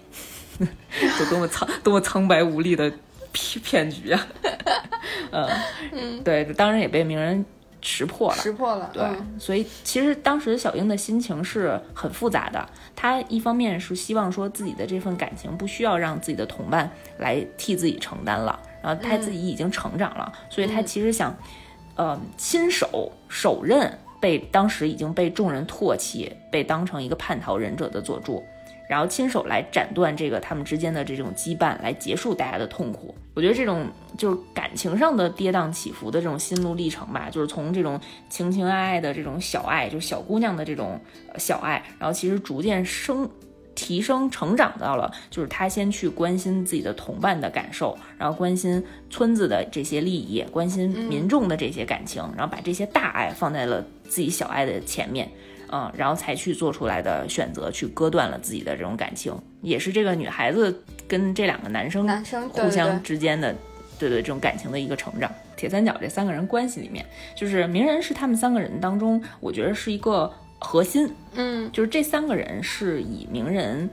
[1.17, 2.91] 就多么苍多么苍白无力的
[3.31, 4.27] 骗骗局啊！
[5.91, 7.45] 嗯，对，当然也被鸣人。”
[7.81, 9.01] 识破了，识破了，对，
[9.39, 12.67] 所以其实当时小樱的心情是很复杂的。
[12.93, 21.33] 她一方面是希望说自己的这份感情不需要让自己的同伴来替自己承担了，然后她自己已经成长了，所以她其实想，
[21.95, 28.43] 呃，亲手手刃被当时已经被众人唾弃、被当成一个叛逃忍者的佐助。
[28.87, 33.13] 然后亲手来斩断这个他们之间的这种羁绊，来结束大家的痛苦。
[33.35, 33.85] 我觉得这种
[34.17, 40.99] 就是感情上的跌宕起伏的这种心路历程吧，就是从这种情情爱爱的这种小爱，就小姑娘的这种
[41.37, 43.29] 小爱，然后其实逐渐升
[43.75, 55.29] 提升成长到了，就是他先去关心自己的同伴的感受，然后关心村子的这些利益，关心民众的这些感情，然后把这些大爱放在了自己小爱的前面。
[55.71, 63.53] 嗯，然后才去做出来的选择，去割断了自己的这种感情，也是这个女孩子跟这两个男生男生互相之间的
[63.99, 65.31] 对对，这种感情的一个成长。
[65.55, 71.07] 铁三角这三个人关系里面，就是鸣人是他们三个人当中，我觉得是一个核心。
[71.35, 73.87] 嗯，就是这三个人是以鸣人，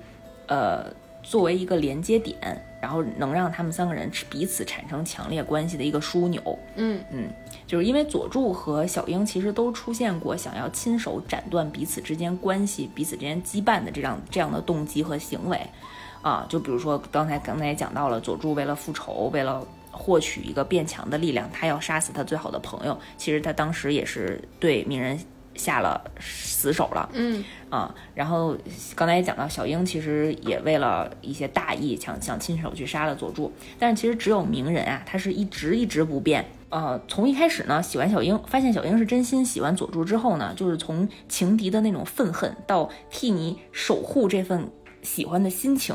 [0.46, 0.90] 呃，
[1.22, 2.38] 作为一个连接点，
[2.80, 6.58] 然后能让他们三个人彼此产生强烈关系的一个枢纽。
[6.76, 7.28] 嗯嗯，
[7.66, 15.60] 就是因为佐助和小樱其实都出现过想要亲手斩断彼此之间关系、彼此之间羁绊的这样这样的动机和行为。
[16.22, 22.98] 啊，就比如说刚才刚才也讲到了，佐助为了复仇，为了获取一个变强的力量，他要杀死他最好的朋友。
[23.16, 25.18] 其实他当时也是对鸣人
[25.54, 27.08] 下了死手了。
[27.12, 28.56] 嗯啊，然后
[28.96, 33.52] 刚才也讲到，小樱其实也为了一些大义，想想亲手去杀了佐助。
[33.78, 36.44] 但是其实只有鸣人啊，他是一直一直不变。
[36.68, 44.70] 呃，从一开始呢，喜欢小樱，发现小樱是真心喜欢佐助之后呢，就是从情敌的那种愤恨，到替你守护这份
[45.02, 45.94] 喜欢的心情。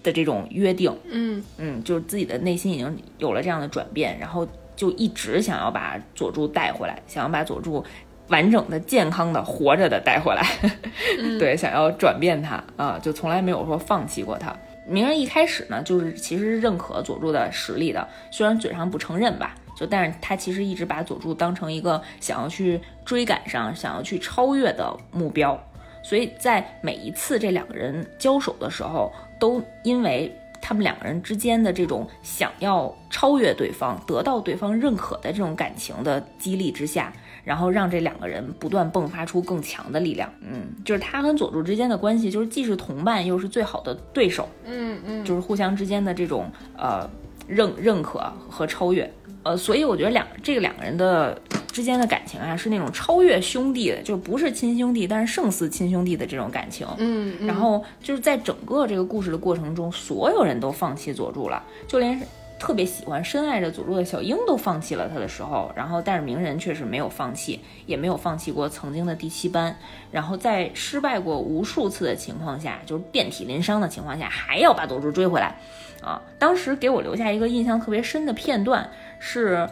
[0.00, 7.84] 的这种约定，嗯嗯，就是自己的内心已经有了这样的转变，然后就一直想要把佐助带回来，想要把佐助
[8.28, 10.46] 完整的、健康的、活着的带回来，
[11.40, 14.56] 对，想要转变他啊，就从来没有说放弃过他。
[14.86, 25.56] 鸣人一开始呢，就是其实是认可佐助的实力的，虽然嘴上不承认吧，就但是他其实一直把佐助当成一个想要去追赶上、想要去超越的目标。
[26.02, 37.12] 所以在每一次这两个人交手的时候，都因为他们两个人之间的这种想要超越对方、得到对方认可的这种感情的激励之下，
[37.44, 40.32] 然后让这两个人不断迸发出更强的力量。
[40.40, 44.48] 嗯，就是他跟佐助之间的关系，就是既是同伴，又是最好的对手。
[44.64, 47.08] 嗯嗯，就是互相之间的这种呃
[47.46, 49.08] 认认可和超越。
[49.48, 51.40] 呃，所以我觉得两这个两个人的
[51.72, 56.86] 之间的感情啊，是那种超越兄弟的，就不是亲兄弟，但是胜似亲兄弟的这种感情。
[56.98, 62.20] 嗯，然后就是在整个这个故事的过程中，所有人都放弃佐助了，就连
[62.58, 69.76] 特别喜欢、深爱着佐助的小樱都放弃了他的时候，然后但是鸣人却是没有放弃，也没有放弃过曾经的第七班。
[70.10, 75.56] 然后在失败过无数次的情况下，就是遍体鳞伤的情况下，还要把佐助追回来。
[76.02, 79.68] 啊，当时给我留下一个印象特别深的片段是，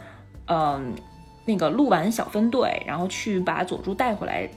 [0.47, 0.93] 嗯，
[1.45, 4.49] 那个鹿丸小分队，然后去把佐助带回来，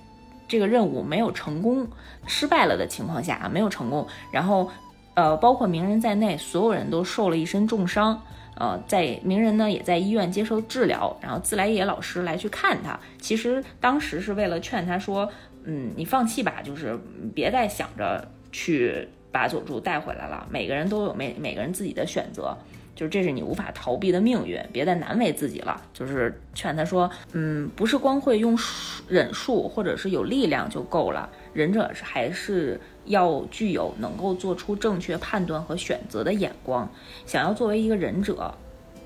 [0.48, 1.86] 这个任务没有成功，
[2.26, 4.68] 失败了的情况下啊没有成功，然后，
[5.14, 8.22] 呃，包括鸣人在内，所有人都受了一身重伤，
[8.56, 15.30] 呃，在鸣人呢也在医院接受治疗，然后自来也老师来去看他，其实当时是为了劝他说，
[15.64, 16.98] 嗯，你放弃吧，就是
[17.34, 19.08] 别再想着去。
[19.32, 22.52] 把佐助带回来了，每个人都有每每个人自己的选择，
[22.96, 25.80] 就是这是你无法逃避的命运，别再难为自己了。
[25.94, 28.58] 就是劝他说，嗯，不是光会用
[29.06, 36.88] 忍术或者是有力量就够了，忍者是还是要具有能够做出正确判断和选择的眼光。
[37.26, 38.54] 想要作为一个忍者，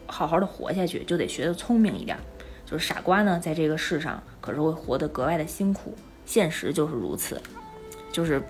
[0.06, 2.16] 好好的活下去，就得学得聪明一点。
[2.66, 7.40] 就是傻瓜呢，在这个世上可是会活得格外的辛苦，现实就是如此，
[8.12, 8.42] 就是。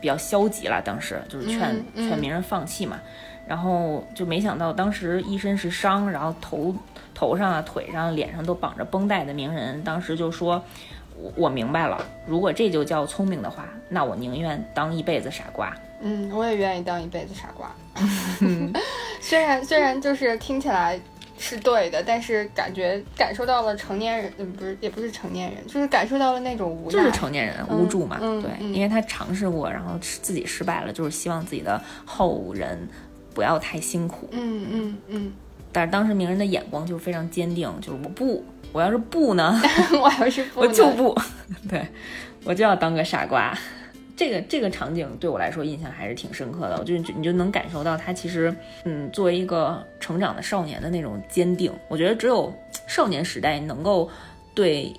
[0.00, 2.98] 比较消极了，当时就是劝劝鸣人放弃嘛，
[3.46, 6.74] 然后就没想到当时一身是伤，然后头
[7.14, 10.60] 头上啊、腿上、脸上都绑着绷带的鸣人，当时就说
[11.16, 17.70] ：“我我明白了，如果这就叫聪明的话，那我宁愿当一辈子傻瓜。”嗯，我也愿意当一辈子傻瓜。
[19.20, 20.98] 虽然虽然就是听起来。
[21.38, 32.88] 是对的，但是感觉感受到了成年人，嗯，不是，也不是成年人，就是感受到了那种无奈，就是成年人无助嘛，对，因为他尝试过，然后自己失败了，就是希望自己的后人
[33.34, 35.32] 不要太辛苦，嗯嗯嗯。
[35.72, 39.60] 但是当时鸣人的眼光就非常坚定，就是我不， 我要是不呢，
[39.92, 41.14] 我要是不，我就不，
[41.68, 41.86] 对
[42.44, 43.56] 我就要当个傻瓜。
[44.14, 48.54] 这个这个场景对我来说印象还是挺深刻的，我就你就能感受到他其实，
[48.84, 51.72] 嗯，作为一个成长的少年的那种坚定。
[51.88, 52.52] 我觉得只有
[52.86, 54.08] 少年时代能够
[54.54, 54.92] 对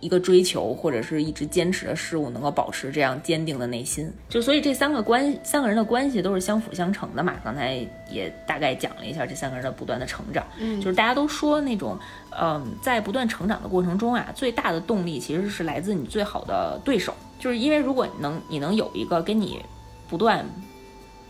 [0.00, 4.12] 一个追求或者是一直坚持的事物能够保持这样坚定的内心。
[4.28, 7.34] 就所以这三个关三个人的关系都是相辅相成的嘛。
[7.42, 7.74] 刚才
[8.10, 11.98] 也大概讲了一下这三个人的不断的成长，嗯，就是大家都说那种，
[12.40, 17.14] 嗯，在不断成长的过程中啊，最大的动力其实是来自你最好的对手。
[17.38, 19.60] 就是因为如果能你能有一个跟你
[20.08, 20.46] 不断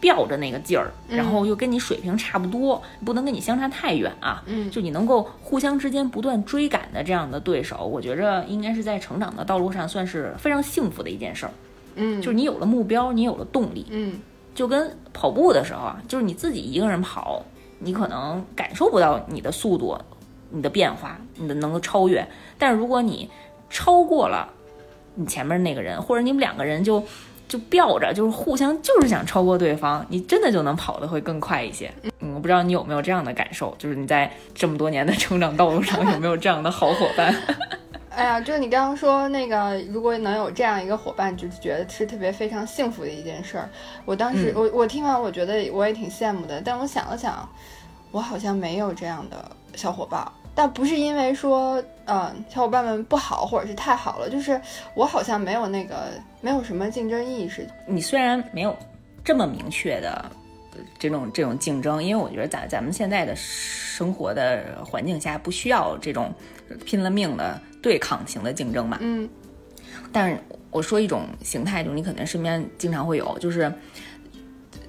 [0.00, 11.52] 吊着那个劲儿，然后又跟你水平差不多，不能跟你相差太远啊，嗯，就你能够互相之间不断追赶的这样的对手，我觉着应该是在成长的道路上算是非常幸福的一件事儿。
[11.94, 14.18] 嗯，就是你有了目标，你有了动力，嗯，
[14.54, 17.42] 就跟跑步的时候啊，就是你自己一个人跑，
[17.78, 19.96] 你可能感受不到你的速度、
[20.52, 22.26] 你的变化、你的能够超越，
[22.58, 23.30] 但是如果你
[23.68, 24.48] 超过了。
[25.14, 27.04] 你前面那个人，或者你们两个人就
[27.46, 31.92] 就吊着，就是互相就是想超过对方，你真的就能跑得会更快一些。
[32.20, 37.34] 嗯，我不知道你有没有这样的感受，就是你在这么多年的成长道路上有没有这样的好伙伴？
[38.08, 43.68] 哎呀，就是你刚刚说那个，如果能有这样一个伙伴，就觉得是特别非常幸福的一件事儿。
[44.06, 46.58] 我当时，我我听完，我觉得我也挺羡慕的。
[46.64, 47.46] 但我想了想，
[48.10, 50.26] 我好像没有这样的小伙伴。
[50.54, 54.60] 但不是因为说，嗯，小伙伴们不好，或者是太好了，就是
[54.94, 56.10] 我好像没有那个，
[56.42, 57.66] 没有什么竞争意识。
[57.86, 58.76] 你虽然没有
[59.24, 60.30] 这么明确的
[60.98, 66.30] 这种这种竞争，因为我觉得咱咱们现在的生活的环境下不需要这种
[66.84, 68.98] 拼了命的对抗型的竞争嘛。
[69.00, 69.26] 嗯。
[70.12, 70.38] 但是
[70.70, 73.72] 我说一种形态，就是你可能身边经常会有，就是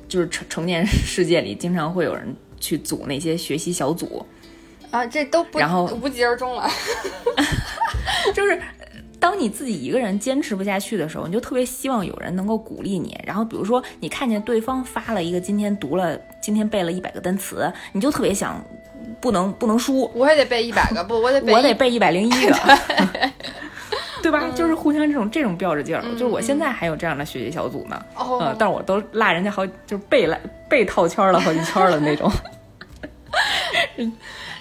[0.09, 4.25] 就是成成年世界里经常会有人去组那些学习小组。
[4.93, 6.69] 啊，这都不然后无疾而终了。
[8.31, 8.61] 就是
[9.19, 13.19] 当你自己一个人坚持不下去的时候，你就特别希望有人能够鼓励你。
[13.25, 18.63] 然后比如说你看见对方发了一个今天读了，今天背了一百个单词，你就特别想
[19.19, 22.55] 不能不能输，我也得背一百个，不，我得我得背一百零一个，
[24.21, 24.43] 对吧？
[24.43, 26.03] 嗯就是互相这种这种吊着劲儿。
[26.11, 32.31] 就是我现在还有这样的学习小组呢，哦嗯，但是我都落人家好，就是背来背套圈了好几圈了那种。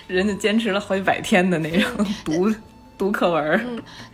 [0.06, 2.52] 人家坚持了好几百天的那种 读
[2.98, 3.60] 读课文儿，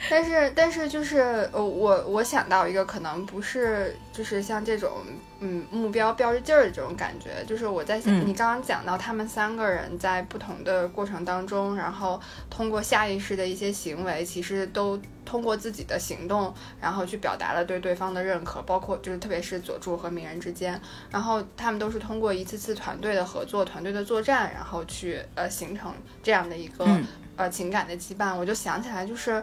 [0.09, 4.91] 但是，但是就是呃，我我想到一个可能不是，就是像这种
[5.39, 8.27] 嗯目标标着劲儿的这种感觉，就是我在想，嗯。
[8.27, 27.07] 你刚刚讲到他们三个人在不同的过程当中，然后通过下意识的一些行为，其实都通过自己的行动，然后去表达了对对方的认可，包括就是特别是佐助和鸣人之间，然后他们都是通过一次次团队的合作、团队的作战，然后去呃形成这样的一个、嗯。
[27.37, 28.35] 呃情感的羁绊。
[28.35, 29.41] 我就想起来，就是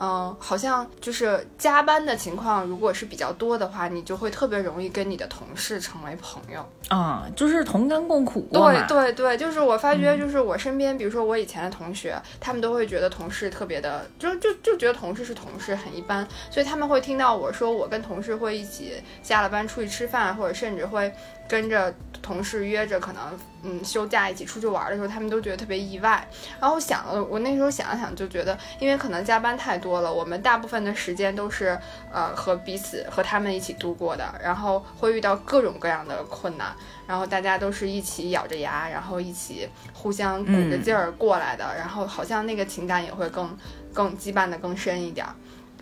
[0.00, 6.64] 嗯、好像就是加班的情况，如果是比较多的话，你就会特别容易跟你的同事成为朋友。
[6.88, 8.86] 啊，就是同甘共苦对嘛。
[8.86, 21.10] 对对，就是我发觉，就是我身边，比如说我以前的同学，他们都会觉得同事特别的，就就就觉得同事是同事，很一般，所以他们会听到我说我跟同事会一起下了班出去吃饭，或者甚至会
[21.48, 23.22] 跟着同事约着可能
[23.62, 26.26] 嗯休假一起出去玩的时候，他们都觉得特别意外。
[26.58, 31.78] 然后我想了，我那时候想了想，就觉得因为可能加班太多了，我们大部分的时间都是
[32.10, 36.74] 呃和彼此和他们一起度过的，然后会遇到各种各样的困难。
[37.06, 43.54] 然后大家都是一起咬着牙，然后一起互相鼓着劲儿过来的，然后好像那个情感也会更
[43.92, 45.34] 更羁绊的更深一点儿。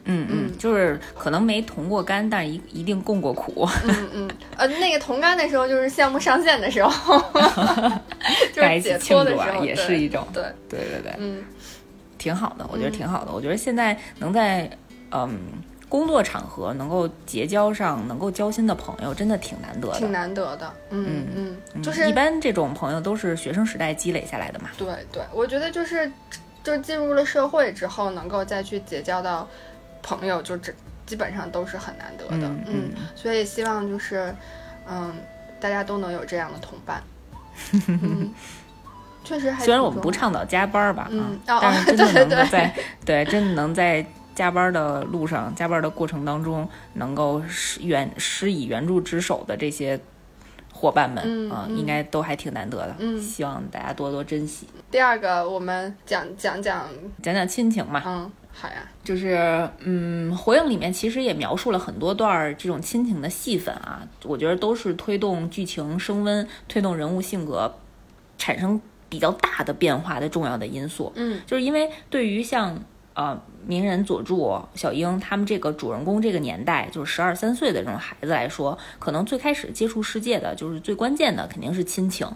[0.04, 3.68] 嗯嗯，就是可能没同过甘，但是一一定共过苦。
[3.84, 7.18] 嗯嗯，呃，那个同甘的时候就是项目上线的时候，
[8.52, 10.26] 就是起庆祝啊，脱的时候，也是一种。
[10.32, 11.44] 对，对对对，嗯
[12.18, 13.32] 挺好的，我觉得挺好的。
[13.32, 14.70] 我觉得现在能在
[15.10, 15.38] 嗯
[15.88, 19.98] 工作场合能够结交上能够交心的朋友，真的挺难得的。
[19.98, 20.72] 挺难得的。
[20.90, 24.70] 嗯嗯嗯，就是一般这种朋友都是学生时代积累下来的嘛。
[24.78, 26.10] 对对，我觉得就是
[26.64, 29.46] 就进入了社会之后，能够再去结交到
[30.02, 30.72] 朋友，就这
[31.06, 32.48] 基本上都是很难得的。
[32.48, 34.34] 嗯嗯所以希望就是
[34.88, 35.14] 嗯，
[35.60, 37.02] 大家都能有这样的同伴。
[37.86, 38.32] 嗯，
[39.22, 50.00] 确实还虽然我们不倡导加班吧，嗯啊，哦但是真的能够在对真的能在加班的路上、加班的过程当中，能够施援施以援助之手的这些
[50.72, 52.96] 伙伴们，啊，嗯嗯应该都还挺难得的。
[52.98, 54.66] 嗯希望大家多多珍惜。
[54.90, 56.88] 第二个，我们讲讲讲，
[57.22, 67.74] 讲讲亲情嘛，嗯，好呀，就是嗯，《火影》里面其实也描述了很多段儿这种亲情的戏份啊，我觉得都是推动剧情升温、推动人物性格
[68.38, 71.10] 产生比较大的变化的重要的因素。
[71.16, 71.40] 嗯。
[71.46, 72.78] 就是因为对于像
[73.14, 82.28] 呃鸣人、佐助、小樱他们这个主人公这个年代，就是十二三岁的这种孩子来说，可能最开始接触世界的就是最关键的肯定是亲情，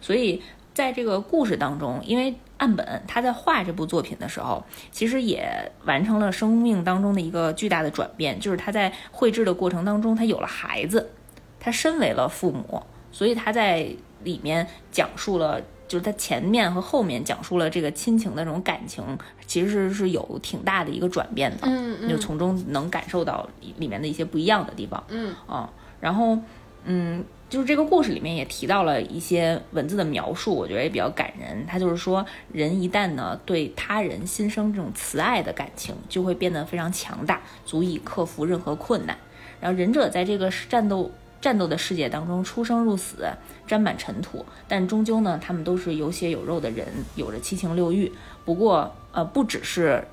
[0.00, 0.42] 所以
[0.74, 5.50] 在这个故事当中，因为岸本他在画这部作品的时候，其实也
[5.86, 11.10] 完成了生命当中的一个巨大的转变，就是他在绘制的过程当中，他有了孩子，
[11.58, 13.88] 他身为了父母，所以他在
[14.22, 19.02] 里面讲述了，就是他前面和后面讲述了这个亲情的这种感情，
[19.46, 25.02] 其实是有挺大的一个转变的，嗯嗯就从中能感受到里面的一些不一样的地方。
[25.08, 26.38] 嗯啊，然后
[26.84, 31.66] 嗯，就是这个故事里面也提到了一些文字的描述，我觉得也比较感人。
[31.66, 39.18] 他就是说，人一旦呢对他人心生这种慈爱的感情，就会变得非常强大，足以克服任何困难。
[39.60, 43.28] 然后忍者在这个战斗战斗的世界当中出生入死，
[43.66, 46.86] 沾满尘土，但终究呢，他们都是有血有肉的人，
[47.16, 48.10] 有着七情六欲。
[48.44, 50.06] 不过，呃，不只是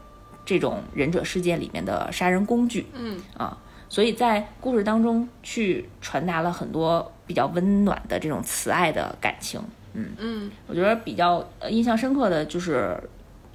[0.43, 3.57] 这种忍者世界里面的杀人工具，嗯啊，
[3.89, 9.61] 所以在故事当中去传达了很多比较温暖的这种慈爱的感情。
[9.93, 12.97] 嗯嗯，我觉得比较呃印象深刻的就是，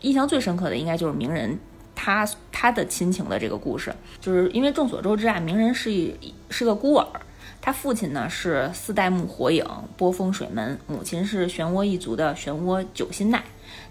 [0.02, 1.58] 印象最深刻的应该就是鸣人
[1.94, 6.14] 他他的亲情的这个故事，就是因为众所周知啊，鸣人是一
[6.50, 7.06] 是个孤儿，
[7.60, 9.64] 他父亲呢是四代目火影
[9.96, 13.42] 波风水门，母亲是漩涡一族的漩涡九心奈。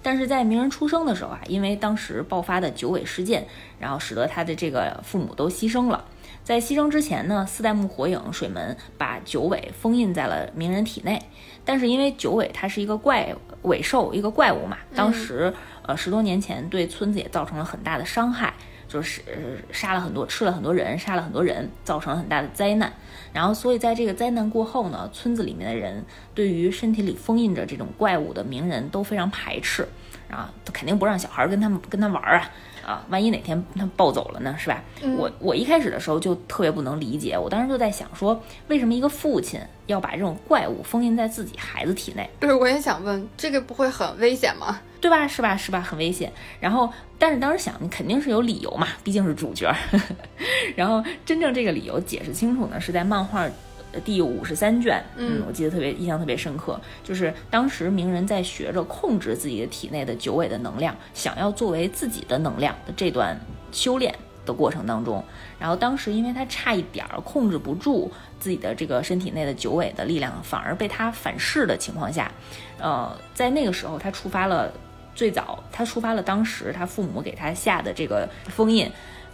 [0.03, 3.47] 但是在鸣人出生的时候啊，因为当时爆发的九尾事件，
[3.79, 6.03] 然后使得他的这个父母都牺牲了。
[6.51, 11.17] 在牺牲之前呢，四代目火影水门把九尾封印在了鸣人体内。
[11.63, 18.53] 但是因为九尾它是一个怪尾兽，一个怪物嘛，当时、呃十多年前对村子也造成了很大的伤害，
[18.85, 19.33] 就是、呃
[19.71, 22.91] 杀了很多，吃了很多人，杀了很多人，造成了很大的灾难。
[23.31, 26.03] 然后所以在这个灾难过后呢，村子里面的人
[26.35, 29.87] 对于身体里封印着这种怪物的鸣人都非常排斥，
[30.29, 32.51] 啊，他肯定不让小孩跟他们跟他玩儿啊。
[32.85, 34.83] 啊，万一哪天他暴走了呢，是吧？
[35.17, 42.29] 我我一开始的时候就特别不能理解，我当时就在想说，为什么一个父亲要把这种怪物封印在自己孩子体内？
[42.39, 44.79] 对，我也想问，这个不会很危险吗？
[44.99, 45.27] 对吧？
[45.27, 45.57] 是吧？
[45.57, 45.81] 是吧？
[45.81, 46.31] 很危险。
[46.59, 49.73] 然后，但是当时想，你肯定是有理由嘛，毕竟是主角。
[50.75, 53.51] 然后，真正这个理由解释清楚呢，是在漫画呃
[53.99, 63.39] 第五十三卷，嗯我记得特别印象特别深刻，就是当时鸣人在学着控制自己的体内的九尾的能量，想要作为自己的能量的这段
[63.71, 64.13] 修炼
[64.45, 65.23] 的过程当中，
[65.59, 72.31] 然后当时因为他差一点儿控制不住自己的这个身体内的九尾的力量，反而被他反噬的情况下，
[72.79, 74.71] 呃，在那个时候他触发了
[75.13, 78.89] 最早他触发了当时他父母给他下的这个封印。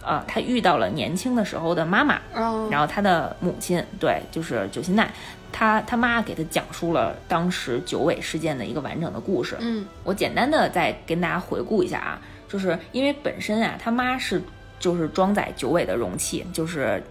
[0.08, 5.12] 啊、他遇到了年轻的时候的妈妈，嗯，然后他的母亲，对，就是九心奈，
[5.52, 9.56] 他他妈给他讲述了当时九尾事件的一个完整的故事。
[9.60, 14.40] 嗯我简单的再跟大家回顾一下啊，就是因为本身啊，他妈是
[14.80, 17.02] 就是装载九尾的容器，就是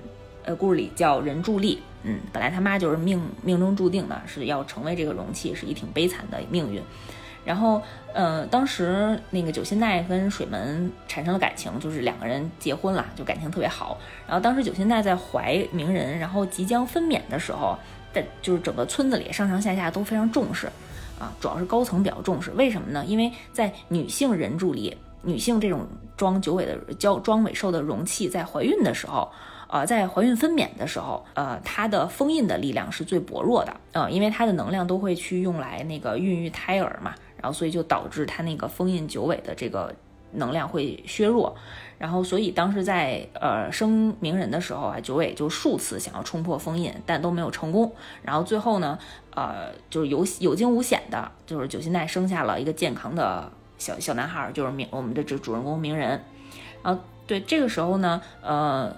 [0.43, 6.81] 呃故事里叫人柱力，嗯，本来他妈就是命命中注定的是要成为这个容器，是一挺悲惨的命运。
[7.47, 7.81] 然后，
[8.13, 13.97] 呃，当时那个九心奈跟水门产生了感情，就是两个人结婚了，就感情特别好。
[14.27, 17.77] 然后当时九心奈在怀鸣人，然后即将分娩的时候，
[18.11, 20.67] 在就是整个村子里上上下下都非常重视，
[21.17, 22.51] 啊，主要是高层比较重视。
[22.51, 23.05] 为什么呢？
[23.07, 25.87] 因为在女性人柱里，女性这种
[26.17, 29.31] 装九尾的装装尾兽的容器在怀孕的时候。
[29.69, 37.13] 呃，在怀孕分娩的时候，呃，它的封印的力量是最薄弱的，呃，因为它的能量都会去用来那个孕育胎儿嘛，
[37.51, 39.93] 所以就导致他那个封印九尾的这个
[40.33, 41.55] 能量会削弱，
[41.97, 48.99] 然后所以当时在呃生鸣人的时候啊，九尾就数次想要冲破封印，但都没有成功，然后最后呢，
[49.33, 56.21] 呃，就是有有惊无险的，就是九心奈生下了一个健康的小小男孩，就是鸣我们的这主人公鸣人，
[56.83, 58.95] 然后对这个时候呢，呃。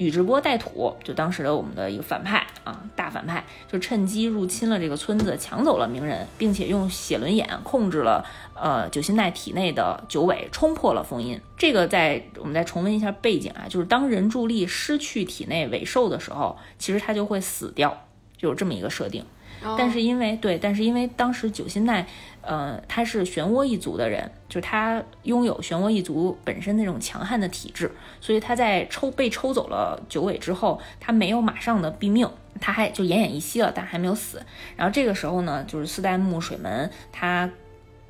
[0.00, 8.24] 宇智波带土就当时的我们的一个反派啊，大反派，就趁机入侵了这个村子，抢走了鸣人，并且用写轮眼控制了
[8.54, 11.38] 呃九心奈体内的九尾，冲破了封印。
[11.58, 18.06] 这个在我们再重温一下背景啊，就是当人柱力失去体内尾兽的时候，其实他就会死掉，
[18.38, 19.22] 就有这么一个设定。
[19.62, 22.06] 哦但是因为对，但是因为当时九心奈，
[22.42, 32.28] 呃，他是漩涡一族的人，就是他拥有漩涡一族本身那种强悍的体质，所以他在抽被抽走了九尾之后，他没有马上的毙命，
[32.60, 34.42] 他还就奄奄一息了，但还没有死。
[34.76, 37.50] 然后这个时候呢，就是四代目水门他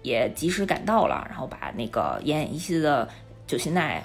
[0.03, 3.09] 也及时赶到了，然后把那个奄奄一息的
[3.47, 4.03] 九心奈，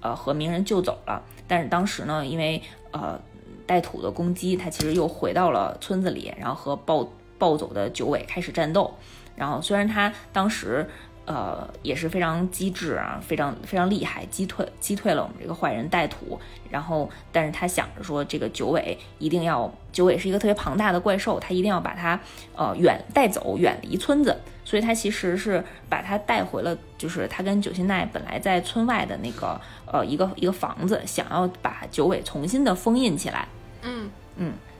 [0.00, 1.22] 呃和鸣人救走了。
[1.46, 2.62] 但是当时呢，因为
[2.92, 3.20] 呃
[3.66, 7.08] 带土的攻击，他其实又回到了村子里，然后和暴
[7.38, 8.94] 暴 走的九尾开始战斗。
[9.36, 10.88] 然后虽然他当时
[11.26, 16.38] 呃也是非常机智啊，非常非常厉害，击退击退了我们这个坏人带土。
[16.68, 22.18] 然后，但是他想着说，这个九尾一定要，九尾是一个特别庞大的怪兽，他一定要把它
[22.56, 24.36] 呃远带走，远离村子。
[24.64, 33.46] 所以他其实是把他带回了，就是他跟九心奈本来在村外的那个呃一个一个房子，想要把九尾重新的封印起来。
[33.82, 34.10] 嗯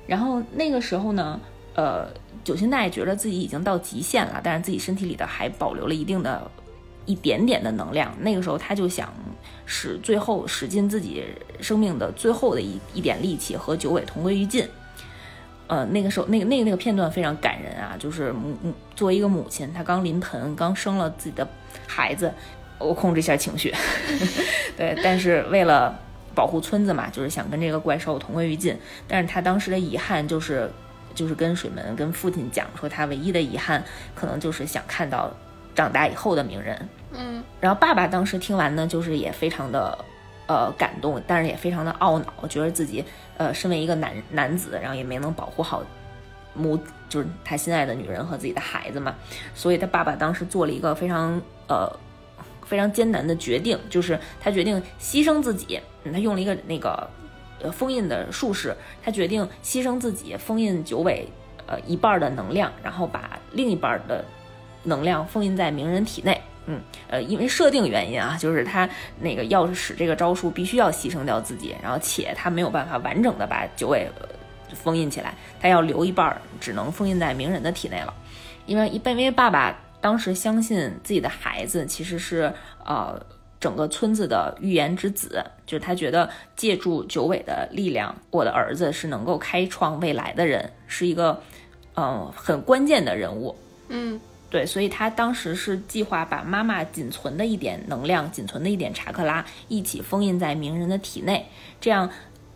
[0.08, 1.40] 然后那个时候呢，
[1.74, 2.08] 呃，
[2.46, 6.48] 九心奈觉得自己已经到极限了，但是自己身体里的还保留了一定的、
[7.04, 8.14] 一点点的能量。
[8.20, 9.12] 那个时候他就想
[9.64, 11.24] 使最后使尽自己
[11.60, 14.64] 生命的最后的一一点力气和九尾同归于尽。
[15.66, 21.44] 呃，那个时候，那个那个那个片段非常感人啊，就是母母作为一个母亲，她刚临盆，刚生了自己的
[21.88, 22.32] 孩子，
[22.78, 23.74] 我控制一下情绪，
[24.78, 25.98] 对，但是为了
[26.36, 28.78] 保护村子嘛，就是想跟这个怪兽同归于尽。
[29.08, 30.70] 但是他当时的遗憾就是，
[31.16, 33.82] 就是跟水门跟父亲讲说，他唯一的遗憾
[34.14, 35.34] 可能就是想看到
[35.74, 36.88] 长大以后的鸣人。
[37.12, 39.98] 嗯然后爸爸当时听完呢，就是也非常的
[40.46, 43.04] 呃感动，但是也非常的懊恼，觉得自己
[43.38, 45.82] 呃身为一个男男子，然后也没能保护好
[46.54, 49.14] 母，就是他心爱的女人和自己的孩子嘛，
[49.54, 51.90] 所以他爸爸当时做了一个非常呃
[52.66, 57.08] 非常艰难的决定，就是他决定牺牲自己，他用了一个那个
[57.60, 61.28] 呃封印的术士，他决定牺牲自己，封印九尾
[61.66, 64.24] 呃一半的能量，然后把另一半的
[64.84, 66.40] 能量封印在鸣人体内。
[66.68, 68.88] 嗯，呃，因为设定原因啊，就是他
[69.20, 74.10] 那个要使这个招数，必须要牺牲掉自己，然后且他没有办法完整的把九尾
[74.74, 78.12] 封印起来，他要留一半，只能封印在鸣人的体内了。
[78.66, 82.52] 因为一因为爸爸当时相信自己的孩子其实是
[82.84, 83.16] 呃
[83.66, 91.42] 整个村子的预言之子，就是他觉得借助九尾的力量，我的儿子是能够开创未来的人，是一个
[91.96, 93.56] 嗯很关键的人物。
[93.88, 94.20] 嗯。
[94.48, 101.44] 对，所以他当时是计划把妈妈仅存的一点能量、仅存的一点查克拉一起封印在鸣人的体内，
[101.80, 102.08] 这样，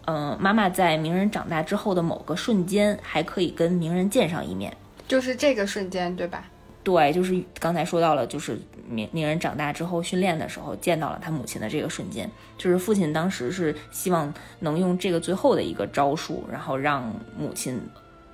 [0.06, 4.74] 嗯，妈妈在鸣人长大之后的某个瞬间还可以跟鸣人见上一面，
[5.08, 6.44] 就是这个瞬间，对吧？
[6.84, 8.56] 对，就是刚才说到了，就是
[8.90, 17.80] 鸣鸣人长大之后训练的时候见到了他母亲的这个瞬间，就是父亲当时是希望能用这个最后的一个招数，然后让母亲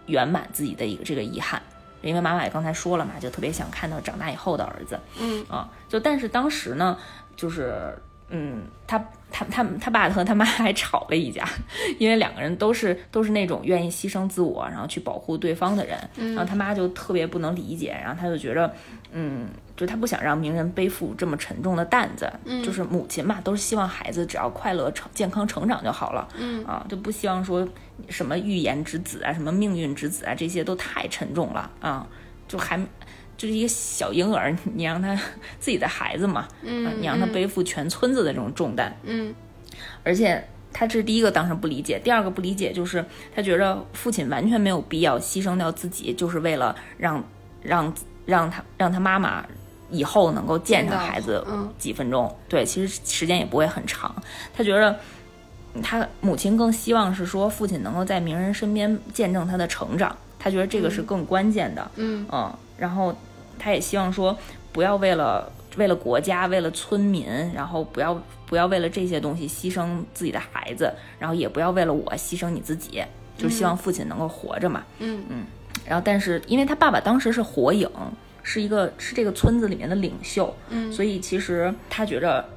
[0.06, 1.62] 圆满自己的一个这个遗憾。
[2.02, 6.96] 因为妈妈也刚才说了嘛，就特别想看到长大以后的儿子，嗯啊，就但是当时呢，
[7.34, 7.92] 就是
[8.28, 8.96] 嗯，他
[9.30, 11.48] 他他他爸和他妈还吵了一架，
[11.98, 18.72] 因为两个人都是都是那种愿意牺牲自我，然后去保护对方的人，然后他妈就特别不能理解，然后他就觉着，
[19.10, 22.32] 嗯，就他不想让名人背负这么沉重的担子，
[22.64, 26.64] 就是母亲嘛，都是希望孩子只要快乐成健康成长就好了，嗯。
[26.64, 27.68] 啊，就不希望说
[28.08, 32.06] 什么预言之子啊，什么命运之子啊，这些都太沉重了啊，
[32.48, 32.80] 就还。
[33.38, 35.14] 就是一个小婴儿，你让他
[35.60, 39.34] 自己的孩子嘛，嗯，你让他背负全村子的这种重担，嗯，
[40.02, 43.04] 而且他这是第一个当时不理解，第二个不理解就是
[43.34, 47.22] 他觉得父亲完全没有必要牺牲掉自己，就是为了让
[47.60, 47.92] 让
[48.24, 49.44] 让他让他妈妈
[49.90, 51.46] 以后能够见上孩子
[51.78, 54.14] 几分钟，对，其实时间也不会很长。
[54.54, 54.98] 他觉得
[55.82, 63.14] 他母亲更希望是说父亲能够在名人身边见证他的成长，他觉得这个是更关键的，嗯嗯，然后。
[63.58, 64.36] 他也希望说，
[64.70, 68.14] 不要为了为了国家，为了村民，然后不要
[68.44, 73.02] 不要为了这些东西牺牲自己的孩子，然后也不要为了我牺牲你自己，
[73.38, 74.84] 就希望父亲能够活着嘛。
[74.98, 75.46] 嗯嗯。
[75.86, 77.88] 然后，但是因为他爸爸当时是火影，
[78.46, 82.48] 是一个是这个村子里面的领袖，嗯，所以其实他觉着，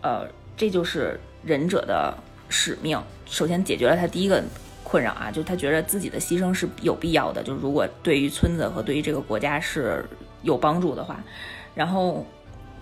[0.00, 0.26] 呃，
[0.56, 2.16] 这就是忍者的
[2.48, 2.98] 使命。
[3.26, 4.42] 首先解决了他第一个
[4.82, 10.02] 困扰啊，就他觉着自己的牺牲是有必要的，就如果对于村子和对于这个国家是。
[10.44, 11.24] 有帮助的话，
[11.74, 12.22] 然后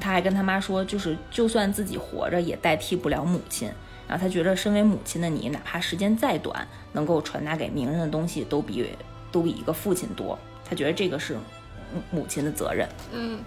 [0.00, 3.70] 他还跟他妈说，就是就算自己活着也代替不了母亲。
[4.08, 8.84] 然后他觉得，身为母亲的你，哪怕时间再短，能够传达给名人的东西都比
[9.30, 10.36] 都比一个父亲多。
[10.68, 11.36] 他觉得这个是
[12.10, 12.88] 母亲的责任。
[13.12, 13.38] 嗯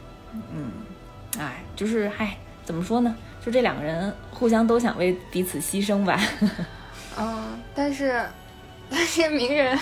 [0.53, 0.71] 嗯，
[1.39, 3.15] 哎，就是哎，怎么说呢？
[3.43, 6.19] 就这两个人互相都想为彼此牺牲吧。
[7.17, 8.25] 嗯，但是
[8.89, 9.79] 但是鸣人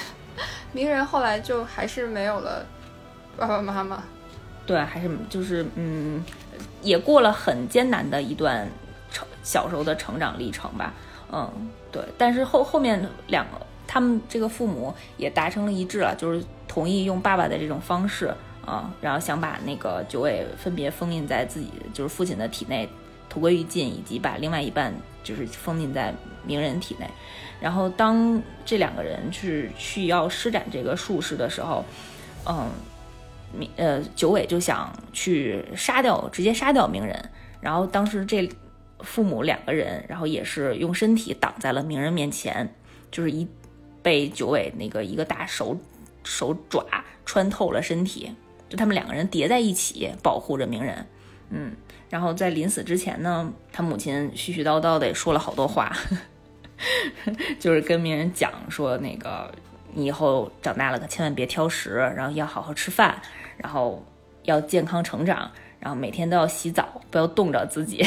[0.71, 2.65] 鸣人后来就还是没有了
[3.37, 4.03] 爸爸妈妈。
[4.65, 6.23] 对，还是就是嗯，
[6.81, 8.67] 也过了很艰难的一段
[9.11, 10.93] 成小时候的成长历程吧，
[11.31, 11.51] 嗯，
[11.91, 12.01] 对。
[12.17, 18.33] 但是后后面两个他们这个父母也达成了一致了，就是同意用爸爸的这种方式
[18.65, 22.87] 啊，然后想把那个九尾分别封印在自己就是父亲的体内，
[23.29, 24.93] 同归于尽，以及把另外一半
[25.23, 26.13] 就是封印在
[26.45, 27.07] 鸣人体内。
[27.59, 31.83] 然后当这两个人去去要施展这个术式的时候，
[32.45, 32.69] 嗯。
[33.75, 37.29] 呃，九尾就想去杀掉，直接杀掉鸣人。
[37.61, 38.49] 然后当时这
[39.01, 42.67] 父母两个人，然后也是用身体挡在了鸣人面前，
[43.11, 43.47] 就是一
[44.01, 45.77] 被九尾那个一个大手
[46.23, 46.83] 手爪
[47.27, 48.33] 穿透了身体，
[48.73, 51.05] 就他们两个人叠在一起保护着鸣人。
[51.51, 51.71] 嗯，
[52.09, 55.95] 然后在临死之前呢，他母亲絮絮叨叨的也说了好多话，
[57.59, 59.53] 就是跟鸣人讲说那个
[59.93, 63.21] 你以后长大了可千万别挑食，然后要好好吃饭。
[63.55, 64.03] 然后
[64.41, 65.49] 要健康成长，
[65.79, 68.03] 然后每天都要洗澡，不要冻着自己，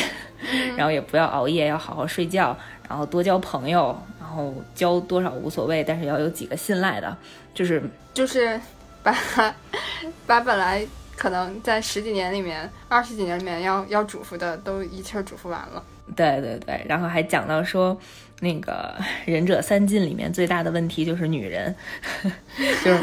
[0.77, 2.55] 然后也不要熬夜，要好好睡觉，
[2.89, 7.17] 然后多交朋友，然后交多少无所谓，但是要有几个信赖的，
[7.55, 7.81] 就是
[8.13, 8.61] 就是
[9.07, 9.55] 把
[10.27, 10.85] 把本来
[11.17, 15.83] 可能在十几年里面、二十几年里面要要嘱咐的都一气儿嘱咐完了。
[16.15, 17.97] 对对对，然后还讲到说。
[18.41, 18.95] 那个
[19.25, 21.75] 忍者三禁里面最大的问题就是女人，
[22.85, 23.01] 就是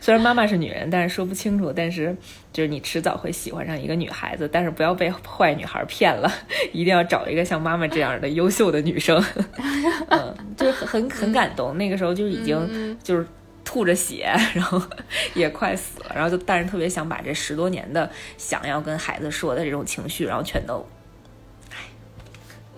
[0.00, 2.16] 虽然妈妈是女人，但是说不清楚，但是
[2.52, 6.32] 就是你迟早会喜欢上一个女孩子，但是不要被坏女孩骗了，
[6.72, 9.20] 一定要找一个像妈妈这样的优秀的女生，
[10.10, 11.76] 嗯，就很很感动。
[11.76, 13.26] 那个时候就已经就是
[13.66, 14.80] 吐着血，然后
[15.34, 18.08] 也快死了，然后就但是特别想把这十多年的
[18.38, 20.86] 想要跟孩子说的这种情绪，然后全都，
[21.70, 21.76] 唉，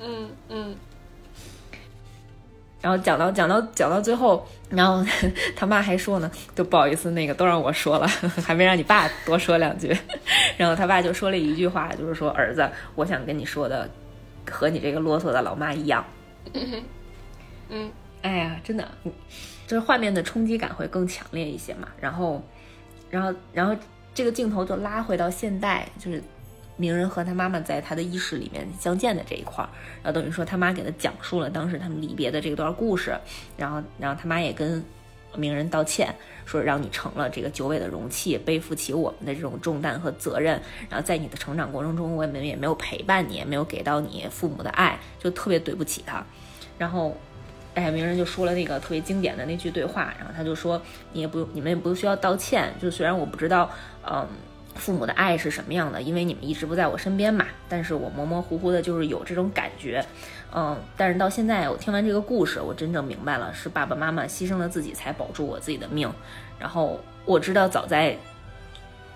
[0.01, 0.75] 嗯嗯。
[2.81, 5.05] 然后讲到讲到讲到最后，然后
[5.57, 8.07] 他妈还说呢，就不好意思，那个都让我说了，
[8.47, 9.95] 还没让你爸多说两句。
[10.57, 13.91] 然后他爸就说了一句话，就是说儿子，我想跟你说的，
[14.49, 16.05] 和你这个啰嗦的老妈一样。
[17.69, 17.91] 嗯，
[18.23, 18.89] 哎呀，真的，
[19.69, 21.87] 就是画面的冲击感会更强烈一些嘛。
[22.01, 22.43] 然后，
[23.09, 23.77] 然后，然后
[24.13, 26.21] 这个镜头就拉回到现代，就是。
[26.81, 29.69] 鸣人和他妈妈在他的意识里面相见的这一块儿，
[30.01, 33.19] 然后等于说他妈给他讲述了当时他们离别的这段故事，
[33.57, 34.81] 然后，然后他妈也跟
[35.35, 36.15] 鸣人道歉，
[36.47, 46.25] 说让你成了这个九尾的容器，背负起我们的这种重担和责任，然后在你的成长过程中，我们也没有陪伴你，也没有给到你父母的爱，就特别对不起他。
[46.79, 47.13] 然后，
[47.79, 50.81] 哎，鸣人就说了那个特别经典的那句对话，然后他就说，
[51.13, 53.71] 你也不，你们也不需要道歉，就虽然我不知道，
[54.09, 54.27] 嗯。
[54.75, 56.01] 父母的爱是什么样的？
[56.01, 57.45] 因为你们一直不在我身边嘛。
[57.69, 60.05] 但是我模模糊糊的，就是有这种感觉，
[60.55, 60.79] 嗯。
[60.97, 66.09] 但是到现在，我听完这个故事，我真正明白了，是爸爸妈妈牺牲了自己，才保住我自己的命。
[66.61, 68.17] 然后我知道，早在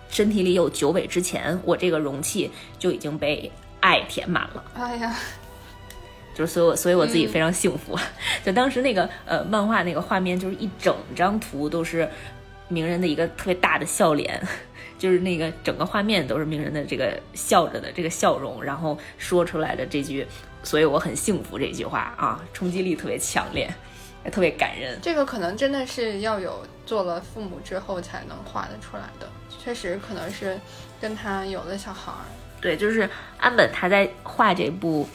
[0.09, 3.49] 身体里有九尾之前，我这个容器就已经被
[3.79, 4.65] 爱填满了。
[4.75, 5.15] 哎呀，
[6.35, 7.99] 就是所以，我所以我自己非常幸福。
[8.45, 12.09] 就当时那个呃漫画那个画面，就是一整张图都是
[12.69, 14.41] 鸣人的一个特别大的笑脸。
[14.99, 20.25] 就是那个整个画面都是鸣人的这个笑着的这个笑容，然后说出来的这句，
[20.63, 23.69] 所以我很幸福这句话啊，冲击力特别强烈，
[24.25, 24.97] 也特别感人。
[25.03, 29.29] 这个可能真的是要有做了父母之后才能画得出来的，
[29.59, 30.57] 确实可能是
[31.01, 32.23] 跟他有了小孩儿。
[32.61, 35.09] 对，就是安本他在画这部，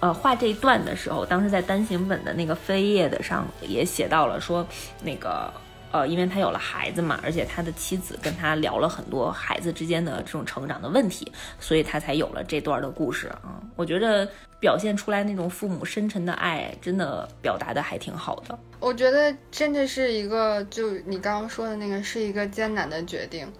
[0.00, 4.66] 呃，画这一段的时候，当时在单行本的那个扉页的上也写到了说
[5.02, 5.52] 那个。
[5.92, 13.60] 呃，因为他有了孩子嘛，而且他的妻子跟他聊了很多孩子之间的这种成长的问题，所以他才有了这段的故事啊。
[13.74, 14.24] 我觉得
[14.60, 18.56] 表现出来那种父母深沉的爱，真的表达的还挺好的。
[18.78, 23.52] 我觉得真的是一个，就你刚刚说的那个，是一个艰难的决定，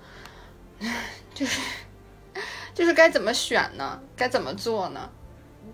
[1.34, 1.60] 就是
[2.72, 4.00] 就是该怎么选呢？
[4.14, 5.10] 该怎么做呢？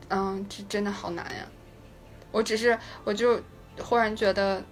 [0.09, 1.47] 嗯，这真的好难呀。
[2.33, 3.41] 我只是，我就
[3.79, 4.63] 忽然觉得。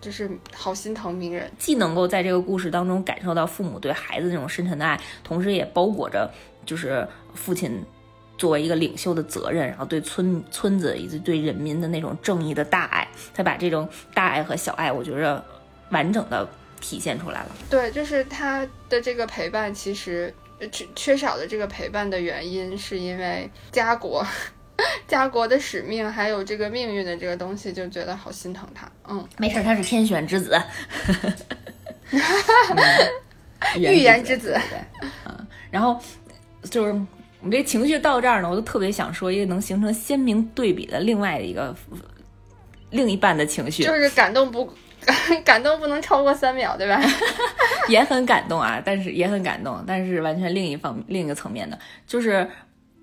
[0.00, 6.30] 就是好心疼鸣人，既能够在这个故事当中感受到父母对孩子那种深沉的爱，同时也包裹着
[6.64, 7.84] 就是父亲
[8.36, 15.44] 作为一个领袖的责任，然后对村村子以及对人民的那种正义的大爱，他把这种大爱和小爱，我觉着
[15.90, 16.48] 完整的
[16.80, 17.50] 体现出来了。
[17.68, 20.32] 对，就是他的这个陪伴，其实
[20.72, 24.26] 缺缺少的这个陪伴的原因，是因为家国。
[25.08, 28.88] 家国的使命，还有这个命运的这个东西，就觉得好心疼他。
[29.08, 30.56] 嗯，没事，他是天选之子，
[33.76, 34.56] 预言之子。
[34.70, 34.78] 对，
[35.26, 36.00] 嗯，然后
[36.70, 41.74] 就是我们这情绪到这儿呢，我就特别想说一个能形成鲜明对比的另外的一个
[42.90, 44.72] 另一半的情绪，就是感动不
[45.44, 47.00] 感动不能超过三秒，对吧？
[47.88, 52.48] 也很感动啊，但是也很感动，但是完全另一方另一个层面的，就是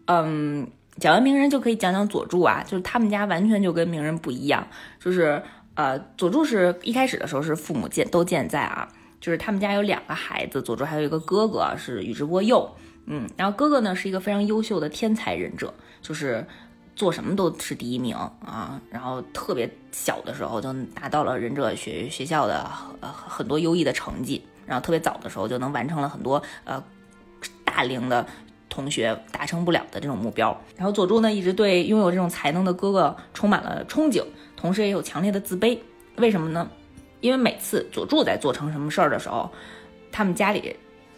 [0.07, 0.67] 嗯。
[0.97, 4.65] 讲完鸣人就可以讲讲佐助啊，就是他们家完全就跟鸣人不一样，
[4.97, 5.43] 就是
[5.73, 8.87] 呃，佐助是一开始的时候是父母健都健在啊，
[9.19, 12.69] 就是他们家有两个孩子，佐助还有一个哥哥是宇智波鼬，
[13.07, 16.47] 嗯，然后哥哥呢是一个非常优秀的天才忍者，就是
[16.95, 22.69] 做什么都是第一名啊，然后特别小的时候就拿到了忍者学学校的
[23.01, 26.83] 呃很多优异的成绩，然后特别早的时候就能完成了很多呃
[27.63, 28.25] 大龄的。
[28.67, 34.21] 同学达成不了的这种目标，然后佐助呢一直对拥有这种才能的哥哥充满了憧憬，
[34.57, 35.79] 同时也有强烈的自卑。
[36.17, 36.69] 为什么呢？
[37.21, 39.49] 因为每次佐助在做成什么事儿的时候，
[40.11, 40.75] 他们家里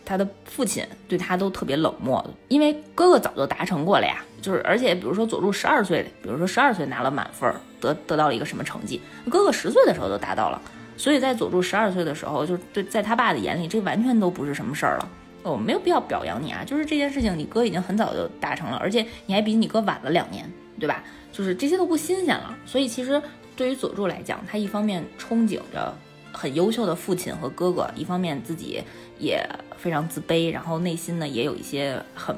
[0.07, 4.23] 他的父亲对他都特别冷漠，因为哥哥早就达成过了呀。
[4.41, 10.61] 就是而且比如说佐助十二岁，比如说十二岁拿了满分，得得到了一个什么成绩，哥哥十岁的时候都达到了，
[10.95, 15.09] 所以在佐助十二岁的时候，就对在他爸的眼里，这完全都不是什么事儿了。
[15.43, 20.49] 我没有必要表扬你啊，就是这件事情，你哥已经很早就达成了，而且你还比你哥晚了两年，
[20.79, 21.03] 对吧？
[21.33, 22.55] 就是这些都不新鲜了。
[22.65, 23.21] 所以其实
[23.55, 25.93] 对于佐助来讲，他一方面憧憬着
[26.37, 28.83] 很优秀的父亲和哥哥，一方面自己
[29.17, 29.43] 也
[29.75, 32.35] 非常自卑，然后内心呢也有一些很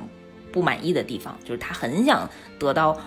[0.53, 2.97] 不满意的地方，就是他很想得到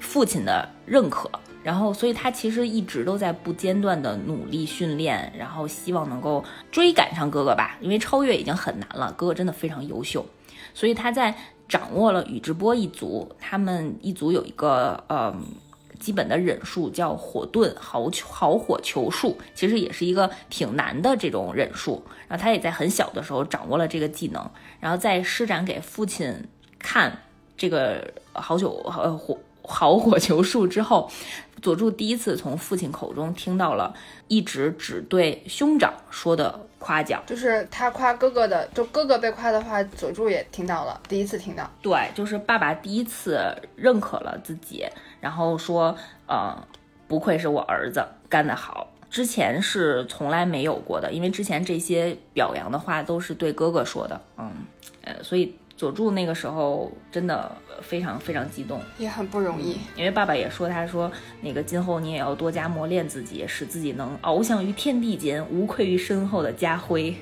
[0.00, 1.30] 父亲的认可。
[1.62, 10.26] 然后，所以他其实一直都在不间断的努力训练，然后希望能够追赶上哥哥吧，因为超越已经很难了，哥哥真的非常优秀，
[10.74, 11.34] 所以他在
[11.66, 15.42] 掌握了宇智波一族，他们一族有一个嗯
[16.04, 24.50] 基本的忍术叫火遁豪豪火球术，其实也是一个挺难的这种忍术，然后他也在很小的时候掌握了这个技能，
[24.80, 26.46] 然后在施展给父亲
[26.78, 27.22] 看
[27.56, 29.38] 这个好久呃火。
[29.66, 31.10] 好火球术之后，
[31.62, 33.94] 佐助第一次从父亲口中听到了
[34.28, 41.66] 一直只对兄长说的夸奖，就是他夸哥哥的，就哥哥被夸的话，佐助也听到了，第一次听到。
[41.80, 44.84] 对，就是爸爸第一次认可了自己，
[45.24, 45.96] 然后说，
[46.28, 46.54] 呃，
[47.08, 48.92] 不愧是我儿子，干得好。
[49.08, 54.52] 之前是从来没有过的，因为之前这些表扬的话都是对哥哥说的，嗯，
[55.00, 55.56] 呃，所以。
[55.76, 57.50] 佐助那个时候真的
[57.82, 59.76] 非常非常激动，也很不容易。
[59.96, 61.10] 因为爸爸也说，他说
[61.40, 67.12] 那个今后你也要多加磨练自己，使自己能翱翔于天地间，无愧于身后的家徽。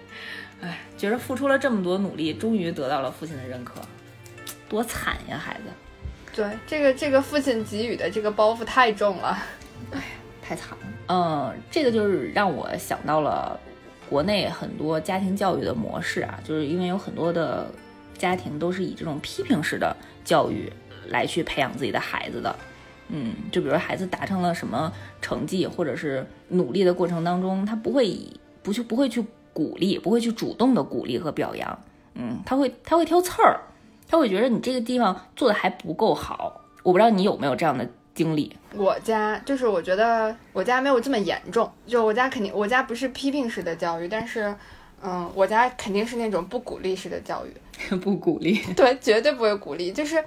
[0.62, 3.74] 哎，觉得付出了这么多努力，终于得到了父亲的认可，
[4.70, 5.64] 多惨呀，孩子！
[6.32, 9.38] 对，这个这个父亲给予的这个包袱太重了，
[9.90, 10.02] 哎，
[10.42, 10.86] 太惨了。
[11.08, 13.58] 嗯，这个就是让我想到了
[14.08, 17.70] 国内很多家庭教育的模式啊，就是因为有很多的。
[18.18, 20.72] 家庭都是以这种批评式的教育
[21.08, 22.54] 来去培养自己的孩子的，
[23.08, 31.78] 嗯，就比如孩子达成了什么成绩，或者是努力的过程当中，他不会以不去不会去鼓励，不会去主动的鼓励和表扬，
[32.14, 33.58] 嗯，他会他会挑刺儿，
[34.12, 36.60] 他会觉得你这个地方做的还不够好。
[36.82, 38.54] 我不知道你有没有这样的经历？
[38.74, 44.54] 我家就是我觉得我家没有这么严重，就我家肯定我家不是批评式的教育，但是。
[45.04, 47.52] 嗯，我家肯定是那种不鼓励式的教育，
[47.98, 49.90] 不鼓励，对，绝对不会鼓励。
[49.90, 50.24] 就是，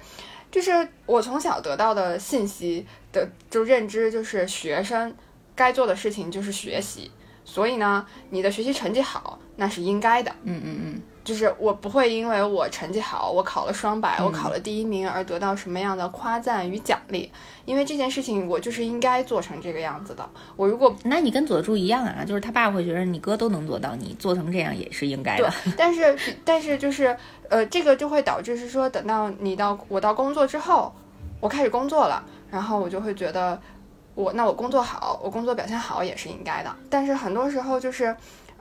[0.50, 5.14] 就是我从小得到的信息的就认知，就是学生
[5.54, 7.10] 该做的事情就是学习，
[7.42, 10.30] 所以呢，你的学习成绩好那是应该的。
[10.42, 11.02] 嗯嗯嗯。
[11.26, 17.28] 就是我不会因为我成绩好，我考了双百，我考了第一名而得到什么样的夸赞与奖励，
[17.64, 20.24] 因为这件事情我就是应该做成这个样子的。
[20.54, 25.52] 我如果，那你跟佐助一样啊，就是他爸会觉得你哥都能做到，你做成这样也是应该的。
[25.64, 27.16] 对， 但是但是就是
[27.48, 30.94] 呃，这个就会导致是说，等到你到我到工作之后，
[31.40, 32.22] 我开始工作了，
[32.52, 33.60] 然后我就会觉得
[34.14, 36.72] 我那我工作好，我工作表现好也是应该的。
[36.88, 38.16] 但是很多时候就是。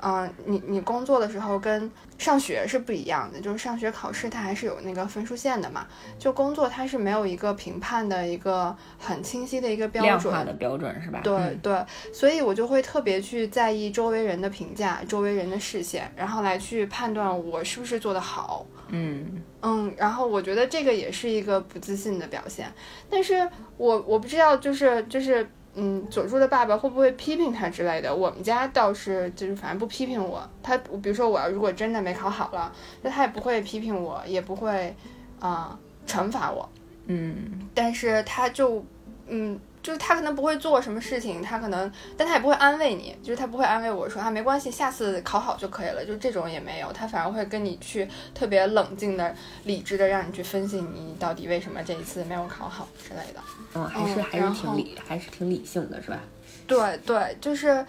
[0.08, 5.88] 嗯，你你工作的时候跟上学是不一样的，就是上学考试它还是有那个分数线的嘛，
[6.20, 11.22] 就工作它是没有一个评判的一个很清晰的一个标准，量化的标准是吧？
[11.24, 11.84] 对对，
[12.14, 18.64] 所以我就会特别去在意周围人的评价，周围人的视线，然后来去判断我是不是做得好。
[18.90, 22.72] 嗯嗯，然后我觉得这个也是一个不自信的表现，
[23.10, 25.50] 但是我我不知道，就是就是。
[25.76, 28.16] 嗯，佐助的爸爸会不会批评他之类的？
[28.16, 30.48] 我们家倒是就是反正不批评我。
[30.64, 34.96] 他比如说我要如果真的没考好了，那他也不会批评我，也不会
[35.40, 36.68] 啊惩罚我。
[37.08, 38.84] 嗯，但是他就
[39.28, 39.60] 嗯。
[39.86, 53.40] 就是他可能不会做什么事情，他可能，但他也不会安慰你，就是他不会安慰我说啊没关系，下次考好就可以了，就这种也没有，他反而会跟你去特别冷静的、理智的让你去分析你到底为什么这一次没有考好之类的。
[53.76, 56.20] 嗯，还是还是挺理，还是挺理性的，是吧？
[56.66, 57.86] 对对，就是，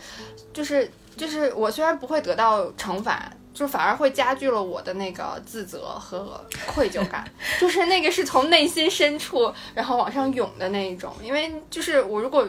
[0.52, 3.32] 就是就是我虽然不会得到惩罚。
[3.56, 7.26] 就反而会加剧了我的那个自责和愧疚感，
[7.58, 11.10] 就是那个是从内心深处然后往上涌的那一种。
[11.22, 12.46] 因为就是我如果，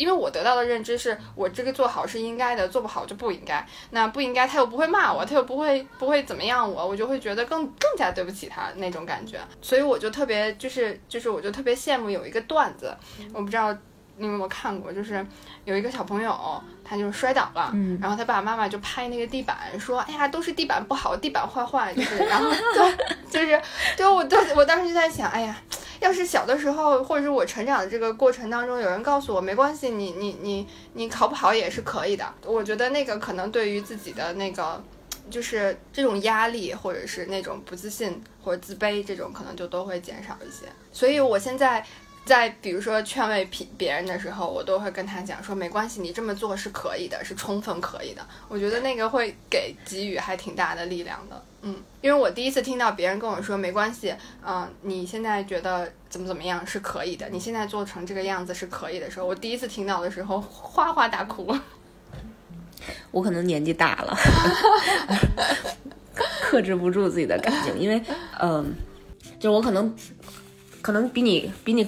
[0.00, 3.64] 因为我得到的认知是我这个做好是应该的，做不好就不应该。
[3.90, 9.38] 那不应该他又不会骂我，他又不会不会怎么样我，我就会觉得更更加对不起他那种感觉。
[9.60, 12.96] 所以我就特别就是就是我就特别羡慕有一个段子，
[13.34, 13.76] 我不知道。
[14.20, 14.92] 你有没有看过？
[14.92, 15.26] 就是
[15.64, 21.92] 有一个小朋友，他就摔倒了，然后他爸爸妈妈就拍那个地板，说：“哎呀，都是地板不好，地板坏坏。
[21.96, 23.62] ”就是，然后就就是，
[23.96, 25.56] 对我当我当时就在想，哎呀，
[26.00, 32.26] 要是小的时候，或者是我成长的这个过程当中，有人告诉我没关系，你你你你考不好也是可以的。
[32.44, 34.84] 我觉得那个可能对于自己的那个，
[35.30, 40.66] 就是这种压力，或者是那种不自信或者自卑，这种可能就都会减少一些。
[40.92, 41.82] 所以我现在。
[42.24, 48.24] 在比如说劝慰别别人的时候，我都会跟他讲说，没关系，你这么做是可以的，是充分可以的。
[48.48, 54.14] 我觉得那个会给给予还挺大的力量的，嗯，因为我第一次听到别人跟我说没关系，
[54.46, 61.52] 嗯，你现在觉得怎么怎么样是可以的，你现在做成这个样子是可以的时候，我第一次听到的时候哗哗大哭。
[63.10, 64.16] 我可能年纪大了，
[66.42, 68.00] 克制不住自己的感情，因为
[68.40, 68.72] 嗯，
[69.40, 69.92] 就我可能
[70.80, 71.84] 可能比你比你。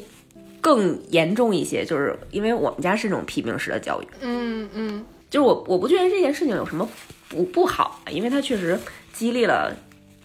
[0.63, 6.89] 更严重一些，就是因为我们家是那种批评式的教育，嗯嗯，就是我我不觉得这件事情有什么
[7.29, 8.81] 不不好，因为它确实
[9.13, 9.77] 激励了。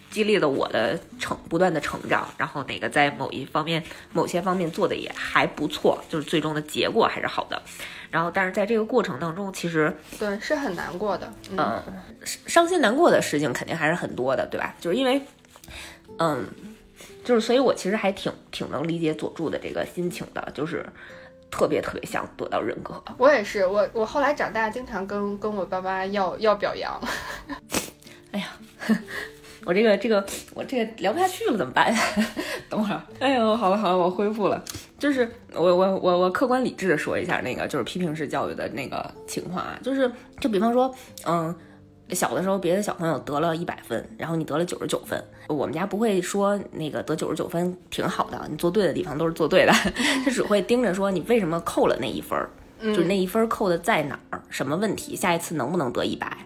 [0.09, 3.83] 激励了我的成不断的成长，然后哪个在某一方面、
[4.13, 7.61] 某些方面做的也还不错，就是最终的结果还是好的。
[8.09, 11.83] 然后，但是在这个过程当中，其实对是很难过的，嗯，
[12.23, 14.73] 伤心难过的事情肯定还是很多的，对吧？
[14.79, 15.21] 就是因为，
[16.17, 16.45] 嗯，
[17.27, 20.85] 就是所以我其实还挺挺能理解佐助的这个心情的，就是
[21.51, 23.03] 特别特别想得到认可。
[23.17, 26.97] 我也是，我我后来长大经常跟跟我爸妈要要表扬。
[28.31, 28.47] 哎呀。
[29.65, 31.93] 我这个这个我这个聊不下去了，怎么办？
[32.69, 34.63] 等会儿，哎呦，好了好了，我恢复了。
[34.97, 40.09] 就是我我我我客观理智的说一下那个就是批评式教育的那个情况啊，就是
[40.39, 41.53] 就比方说，嗯，
[42.15, 49.71] 小的时候别的小朋友得了一百分，然后你得了九十九分，我们家不会说那个得九十九分挺好的，你做对的地方都是做对的，
[50.23, 52.37] 他只会盯着说你为什么扣了那一分，
[52.81, 56.37] 就是那一分扣的在哪儿，什么问题，下一次能不能得一百。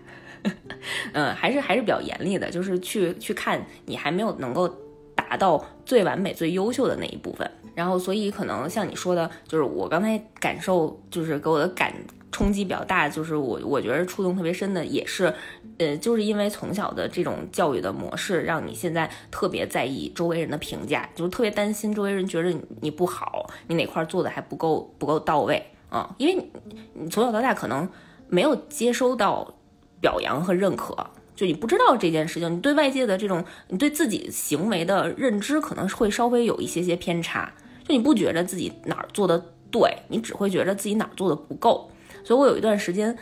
[1.14, 4.68] 嗯，还是还是比较严厉的，就是去去看你还没有能够
[5.14, 7.50] 达到最完美、最优秀的那一部分。
[7.76, 11.94] 然后，所以可能像你说的，就是我刚才感受，就是给我的感
[12.32, 15.34] 冲击比较大，就是我我觉得触动特别深的，也是，
[15.78, 26.16] 呃，就是因为从小的这种教育的模式，让你现在特别在意周围人的评价，就是特别担心周围人觉得你不好，你哪块做的还不够不够到位啊？
[26.18, 26.52] 因为你
[26.94, 27.88] 你从小到大可能
[28.28, 29.56] 没有接收到。
[30.02, 30.98] 表扬和认可，
[31.36, 37.54] 就你不知道这件事情，你对外界的这种，你对自己行为的认知可能会稍微有一些些偏差，
[37.88, 39.38] 就你不觉得自己哪儿做的
[39.70, 41.88] 对，你只会觉得自己哪儿做的不够。
[42.24, 43.18] 所以我有一段时间，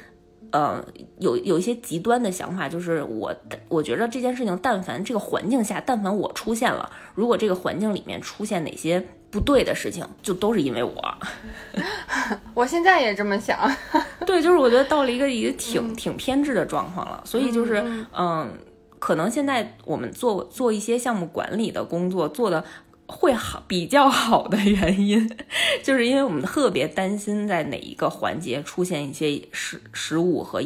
[0.51, 0.83] 呃，
[1.19, 3.35] 有有一些极端的想法，就是我
[3.67, 9.05] 我觉得这件事情，但凡这个环境下，但凡我出现了，如果这个环境里面出现哪些。
[9.31, 11.15] 不对的事情，就都是因为我。
[12.55, 13.71] 我现在也这么想。
[14.25, 17.79] 对，就是我觉得到了一个一个挺挺偏执的状况了，所以就是
[18.11, 18.51] 嗯，
[18.97, 22.65] 可能现在我们做做一些项目管理的工作做的
[23.09, 25.29] 会好比较好的原因，
[25.83, 30.61] 就是因为我们特别担心在哪一个环节出现一些失失误和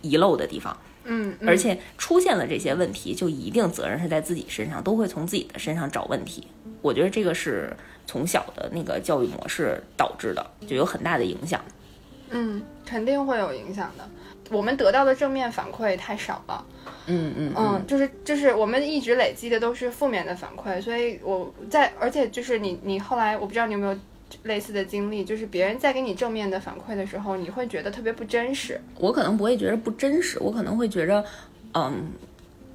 [0.00, 0.74] 遗漏的地方。
[1.04, 6.46] 嗯，而且出现了这些问题，就一定责任是在自己身上，都会从自己的身上找问题。
[6.80, 7.76] 我觉得这个是。
[8.10, 11.60] 从小的那个教育模式导致的，就有很大的影响。
[12.30, 14.10] 嗯，肯定会有影响的。
[14.50, 16.64] 我们得到的正面反馈太少了。
[17.06, 23.96] 嗯嗯嗯，就是就是我们一直累积的都是负面的反馈，所以我在而且就是你你后来我不知道你有没有
[24.42, 28.78] 类似的经历，就是别人在给你正面的反馈的时候，你会觉得特别不真实。
[28.98, 31.24] 我可能不会觉得不真实，我可能会觉得，
[31.72, 32.12] 嗯，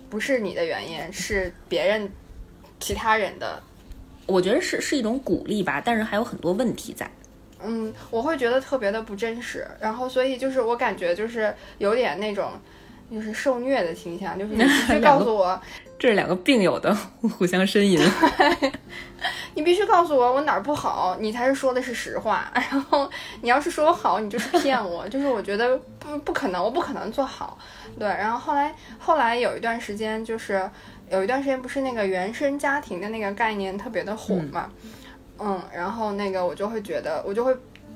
[0.10, 2.10] 不是你的原因，是别人
[2.80, 3.62] 其他人的。
[4.26, 7.08] 我觉得是是一种鼓励吧，但是还有很多问题在。
[7.66, 12.52] 嗯，我会觉得特别的不真实，然后所以就是我感觉就是有点那种
[13.12, 15.60] 就是受虐的倾向，就是你必须 告诉我，
[15.98, 18.00] 这是两个病友的互相呻吟。
[19.56, 22.52] 你必须告诉我我哪儿不好，你才是说的是实话。
[22.54, 23.10] 然后
[23.42, 27.58] 你要是说我好，你就是骗我，就是我觉得不不可能，我不可能做好。
[27.98, 30.70] 对，然后后来后来有一段时间就是。
[31.10, 34.90] 有一段时间不是那个原生家庭的那个概念特别的火嘛，嗯，
[35.74, 37.56] 然后那个我就会觉得，我就会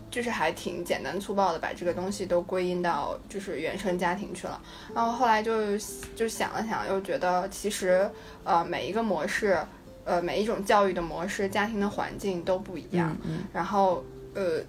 [0.09, 4.61] 就是还挺简单粗暴的把这个东西都归因到就是原生家庭去了。
[4.93, 5.77] 然后后来就
[6.15, 8.09] 就想了想，又觉得其实
[8.43, 9.57] 呃每一个模式，
[10.03, 13.15] 呃每一种教育的模式，家庭的环境都不一样。
[13.53, 14.61] 然后呃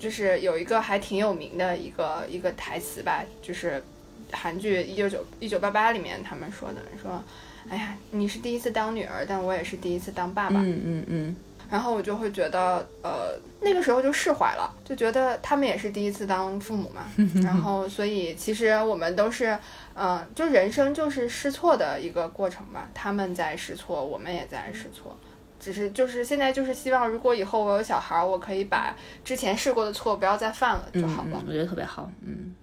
[0.00, 3.82] 就是有一个还挺有名的一个一个台词吧，就是
[4.30, 7.22] 韩剧《一九九一九八八》里面他们说的说。
[7.70, 10.56] 哎呀，你是第一次当女儿，但我也是第一次当爸爸。
[10.58, 11.36] 嗯嗯嗯。
[11.72, 17.06] 然后我就会觉得，呃，那个时候就释怀了，就觉得他们也是第一次当父母嘛。
[17.42, 19.58] 然后，所以其实我们都是，
[19.94, 22.90] 嗯，就人生就是试错的一个过程吧。
[22.92, 25.16] 他们在试错，我们也在试错。
[25.58, 28.94] 只是就是现在就是希望，如果以后我有小孩，我可以把
[29.24, 31.42] 之前试过的错不要再犯了就好了。
[31.46, 32.54] 我觉得特别好，嗯。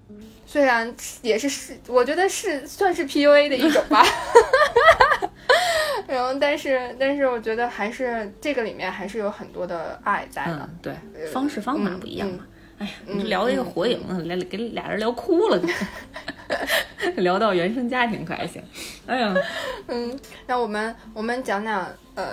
[0.46, 4.04] 虽然也是是，我觉得是算是 PUA 的一种吧。
[6.10, 10.60] 然后，但是，但是，我觉得还是这个里面还是有很多的爱在的。
[10.62, 12.46] 嗯，对，方式方法不一样嘛。
[12.80, 15.62] 哎呀，你聊一个火影，聊给俩人聊哭了。
[17.18, 18.62] 聊到原生家庭可还行？
[19.06, 19.36] 哎呀，
[19.88, 22.24] 嗯，那我们我们讲讲呃。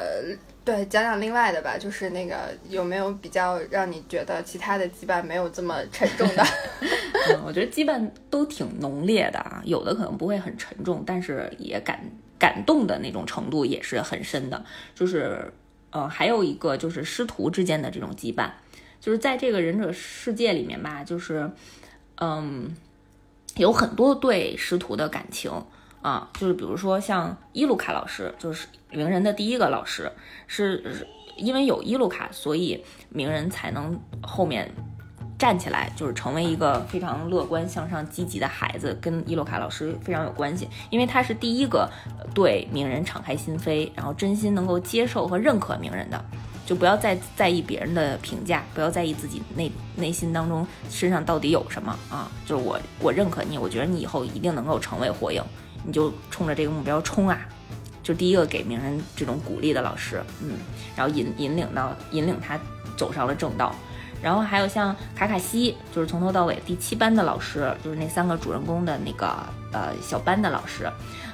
[0.66, 6.44] 对，讲讲另外的吧，就是那个有没有比较让你觉得其他的羁绊没有这么沉重的？
[7.46, 12.00] 我觉得羁绊都挺浓烈的啊，有的可能不会很沉重，但是也感
[12.38, 14.64] 感动的那种程度也是很深的。
[14.94, 15.52] 就是，
[15.90, 18.50] 呃，还有一个就是师徒之间的这种羁绊，
[19.00, 21.50] 就是在这个忍者世界里面吧，就是
[22.16, 22.76] 嗯，
[23.56, 25.50] 有很多对师徒的感情
[26.02, 30.12] 啊，就是比如说像伊鲁卡老师，就是鸣人的第一个老师，
[30.46, 31.06] 是
[31.36, 34.70] 因为有伊鲁卡，所以鸣人才能后面。
[35.38, 41.88] 站起来就是成为一个非常乐观向上、积极的孩子，跟伊洛卡老师非常有关系，因为他是第一个
[42.34, 46.24] 对名人敞开心扉，然后真心能够接受和认可名人的，
[46.64, 55.42] 就不要再在意别人的评价，不要在意自己内内心当中身上到底有什么啊，就是我我认可你，我觉得你以后一定能够成为火影，
[55.84, 57.38] 你就冲着这个目标冲啊，
[58.02, 60.52] 就第一个给名人这种鼓励的老师，嗯，
[60.96, 62.58] 然后引引领到引领他
[62.96, 63.74] 走上了正道。
[64.22, 69.26] 然后还有像卡卡西，就是从头到尾第七班的老师，就是那三个主人公的那个
[69.72, 70.84] 呃小班的老师，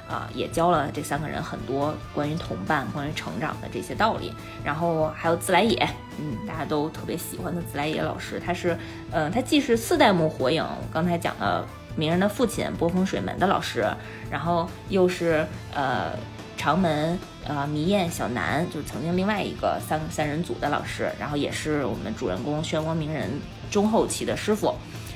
[0.07, 4.31] 啊，也教了这三个人很多关于同伴、关于成长的这些道理。
[4.63, 5.77] 然后还有自来也，
[6.19, 8.77] 嗯，大家都特别喜欢的自来也老师，他是，
[9.11, 11.65] 呃，他既是四代目火影刚才讲的
[11.95, 13.85] 鸣人的父亲波风水门的老师，
[14.29, 16.11] 然后又是呃
[16.57, 17.17] 长门。
[17.45, 23.29] 呃，迷燕小南就是曾经另外一个三三人组的老师，然后也是我们主人公漩涡鸣人
[23.69, 24.73] 中后期的师傅。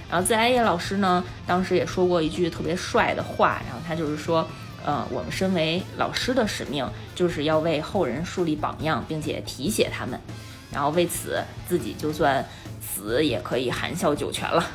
[0.09, 4.45] 然后自来也老师呢，当时也说过一句特别帅的话，然后他就是说，
[4.85, 6.85] 呃，我们身为老师的使命
[7.15, 10.19] 就是要为后人树立榜样，并且提携他们，
[10.69, 12.45] 然后为此自己就算
[12.81, 14.65] 死也可以含笑九泉了。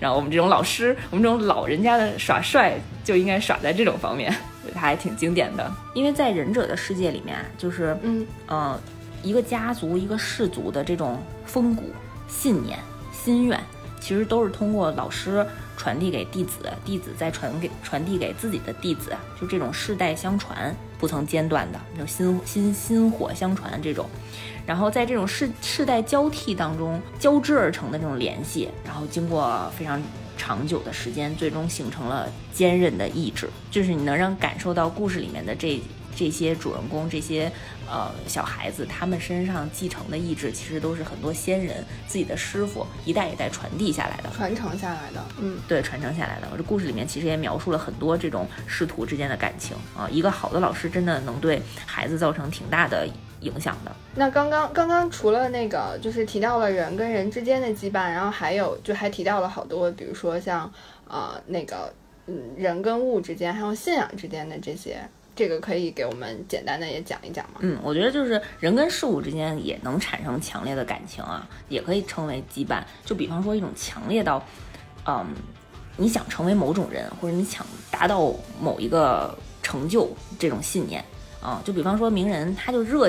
[0.00, 4.34] 然后我们这种老师，我们这种老人家的耍帅就应该耍在这种方面。
[4.74, 8.78] 他还挺经典的，因为在忍者的世界里面，就是嗯呃，
[9.22, 11.92] 一个家族、一个氏族的这种风骨、
[12.26, 12.76] 信念、
[13.12, 13.58] 心愿，
[14.00, 15.46] 其实都是通过老师
[15.76, 24.10] 传递给弟子，弟子再传给传递给自己的弟子，就这种世代相传、不曾间断的，就薪薪薪火相传这种。
[24.66, 30.02] 然后在这种世世代交替当中交织而成的这种联系，然后经过非常。
[30.38, 35.80] 长久的时间，最终形成了坚韧的意志，就是你能让感受到故事里面的这
[36.14, 37.50] 这些主人公，这些
[37.88, 45.24] 呃小孩子，他们身上继承的意志，其实都是很多先人自己的师傅一代一代传递下来的，传承下来的。
[45.40, 46.46] 嗯，对，传承下来的。
[46.52, 53.08] 我这故事里面其实也描述了很多这种师徒之间的感情啊，一个好的老师真的能对孩子造成挺大的。
[53.46, 53.90] 影响的。
[54.14, 60.70] 那刚刚刚刚除了那个，就是提到了人跟人之间的羁绊，然后还有就还提到了好多，比如说像
[61.08, 61.92] 呃那个
[62.26, 64.98] 嗯人跟物之间，还有信仰之间的这些，
[65.34, 67.60] 这个可以给我们简单的也讲一讲吗？
[67.60, 72.82] 嗯，我觉得就是人跟事物之间也能产生强烈的感情啊，也可以称为羁绊。
[73.04, 74.42] 就比方说一种强烈到，
[75.06, 75.26] 嗯，
[75.96, 81.04] 你想成为某种人，或者你想达到某一个成就这种信念。
[81.42, 83.08] 啊，就比方说名人，他就热，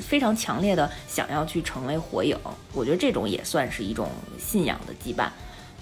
[0.00, 2.36] 非常强烈的想要去成为火影，
[2.72, 5.28] 我觉得这种也算是一种信仰的羁绊，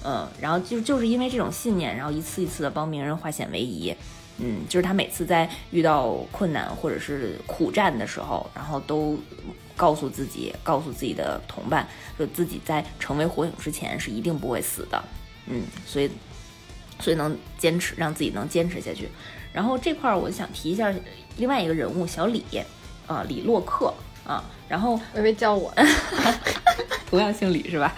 [0.05, 3.95] 嗯，然后就就是因为这种信念，然后一次一次的帮鸣人化险为夷，
[4.39, 9.19] 嗯，就是他每次在遇到困难或者是苦战的时候，然后都
[9.77, 11.87] 告诉自己，告诉自己的同伴，
[12.17, 15.03] 说自己在成为火影之前是一定不会死的，
[15.47, 16.11] 嗯，所以
[17.01, 19.09] 所以能坚持，让自己能坚持下去。
[19.53, 20.93] 然后这块儿我想提一下
[21.37, 22.45] 另外一个人物小李，
[23.07, 23.93] 啊，李洛克
[24.27, 25.73] 啊，然后微微叫我，
[27.09, 27.95] 同样姓李是吧？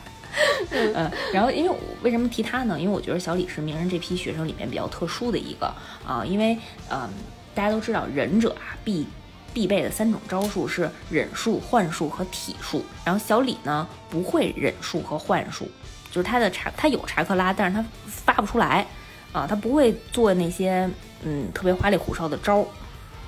[0.70, 2.78] 嗯，然后因为我为什么提他呢？
[2.78, 5.66] 因为我觉得小李是名人这批学生里面比较特殊的一个
[6.06, 6.58] 啊，因为
[6.90, 7.08] 嗯，
[7.54, 9.06] 大家都知道忍者啊必
[9.52, 15.68] 必备的三种招数是忍术、幻术和体术，然后小李呢不会忍术和幻术，
[16.10, 18.86] 就是他的查他有查克拉，但是他发不出来。
[19.32, 20.88] 啊，他不会做那些
[21.24, 22.66] 嗯特别花里胡哨的招儿，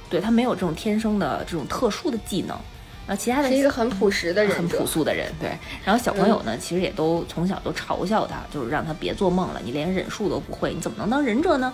[0.09, 2.57] 对他没有这种天生的这种特殊的技能。
[3.07, 5.33] 啊，其他的是一个很朴实的人，很朴素的人。
[5.41, 11.73] 对，然后小朋友呢，其实也都从小都嘲笑他，就是让他别做梦了，你连忍术都不会，你怎么能当忍者呢？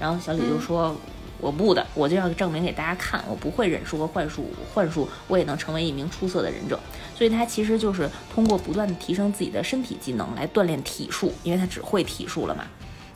[0.00, 0.96] 然后小李就说
[1.38, 6.80] ：“我不的，我就要证明给大家看，我不会忍术和幻术，幻术我也能成为一名出色的忍者。”
[7.14, 12.64] 所以他其实就是通过不断的提升自己的身体技能来锻炼体术，因为他只会体术了嘛。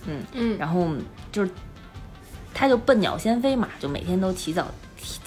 [0.07, 0.87] 嗯嗯，然后
[1.33, 1.51] 就是，
[2.59, 4.67] 他就笨鸟先飞嘛，就每天都起早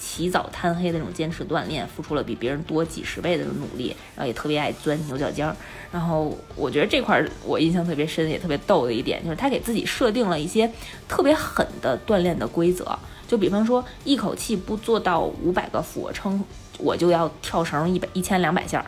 [0.00, 5.54] 起早贪黑的那种坚持锻炼，付出了比别人多几十倍的努力，然后也特别爱钻牛角尖儿。
[5.92, 10.68] 然后我觉得这块我印象特别深，也特别逗的一点就是他给自己设定了一些
[11.08, 16.42] 特别狠的锻炼的规则，就比方说一口气不做到五百个俯卧撑，
[16.78, 18.84] 我就要跳绳一百一千两百下。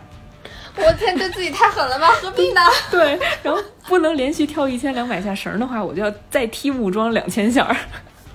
[0.75, 2.09] 我天，对自己太狠了吧？
[2.21, 2.61] 何必呢？
[2.91, 7.77] 对，然后不能连续跳一千两百下绳的话，我就要再踢木桩两千下。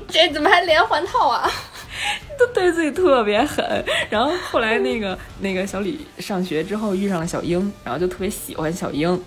[0.08, 1.50] 这怎么还连环套啊？
[2.38, 3.84] 都对自己特别狠。
[4.10, 9.22] 然后后来那个那个小李上学之后遇上了小英，然后就特别喜欢小英。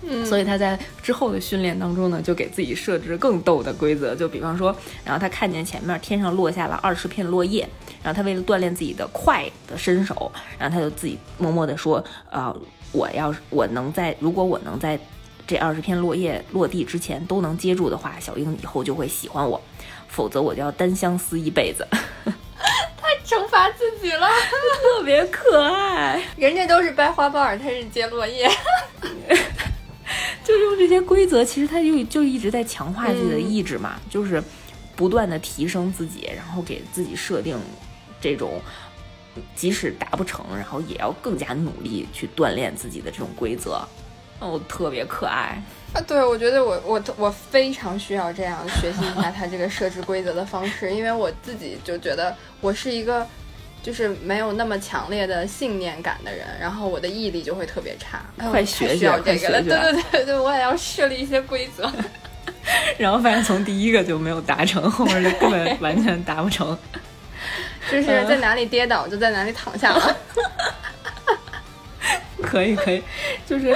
[0.00, 4.74] 嗯，所以他在之后的训练当中呢，就给自己设置更逗的规则，就比方说，
[5.04, 7.68] 然后他看见前面天上落下了二十片落叶，
[8.00, 12.54] 然后他为了锻炼自己的快的身手，然后他就自己默默地说，啊，
[12.92, 14.96] 我要是我能在，如果我能在
[15.48, 19.60] 这二十片落叶落地之前都能接住的话，小英以后就会喜欢我，
[20.08, 21.86] 否则我就要单相思一辈子。
[23.00, 24.28] 太惩罚自己了，
[24.82, 26.22] 特别可爱。
[26.36, 28.50] 人家都是掰花瓣儿，他是接落叶。
[30.44, 34.42] 就用这些规则，其实他就就一直在强化自己的意志嘛，就是
[34.96, 37.58] 不断的提升自己，然后给自己设定
[38.20, 38.60] 这种
[39.54, 43.86] 即使达不成，然后也要更加努力去锻炼自己的这种规则，
[44.40, 45.60] 哦，特别可爱
[45.92, 46.00] 啊！
[46.06, 53.26] 对，我觉得我我我非常需要这样学习一下他这个设置规则的方式，因为我自己就觉得我是一个。
[53.80, 58.20] 就是没有那么强烈的信念感的人，然后我的毅力就会特别差。
[58.50, 61.90] 快学学这个了，对对对对，我也要设立一些规则。
[62.98, 66.76] 然后发现从第一个就没有达成，后面就根本完全达不成。
[67.90, 70.16] 就是在哪里跌倒就在哪里躺下了。
[72.40, 73.02] 可以可以，
[73.46, 73.74] 就是，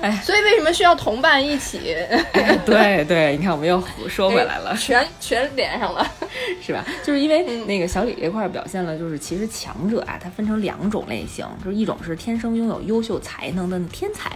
[0.00, 1.94] 哎，所以为什么需要同伴一起？
[2.64, 6.10] 对对，你看我们又说回来了，全全连上了，
[6.62, 6.84] 是吧？
[7.04, 14.32] 就是因为那个小李这块表现了，就是其实强者啊，它分成两种类型，就是一种是天生拥有优秀才能的天才，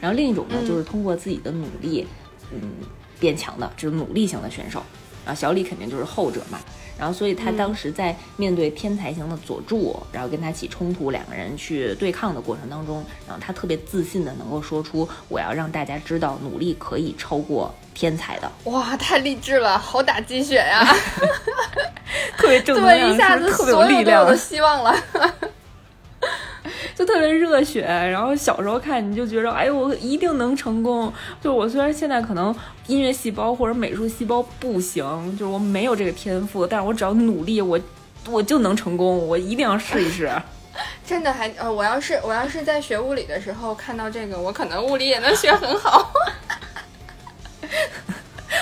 [0.00, 2.06] 然后另一种呢，就是通过自己的努力，
[2.52, 2.60] 嗯，
[3.18, 4.82] 变强的，就是努力型的选手。
[5.26, 6.58] 然后小李肯定就是后者嘛。
[6.98, 20.86] 然后，所以他当时在面对天才型的佐助，然后跟他起冲突，两个人去对抗的过程当中，然后他特别自信的能够说出：“我要让大家知道，努力可以超过天才的。”哇，太励志了，好打鸡血呀！
[22.38, 24.96] 特别正能量， 对，一下子特别有力量，的希望了。
[26.96, 31.12] 就特别热血，然后小时候看你就觉着，哎呦，我一定能成功。
[31.42, 35.04] 就我虽然现在可能音乐细胞或者美术细胞不行，
[35.38, 37.78] 就是我没有这个天赋，但是我只要努力，我
[38.30, 39.28] 我就能成功。
[39.28, 40.32] 我一定要试一试。
[41.06, 46.10] 真的还呃，我要是我要是在学物理的时候看到这个，我可能物理也能学很好。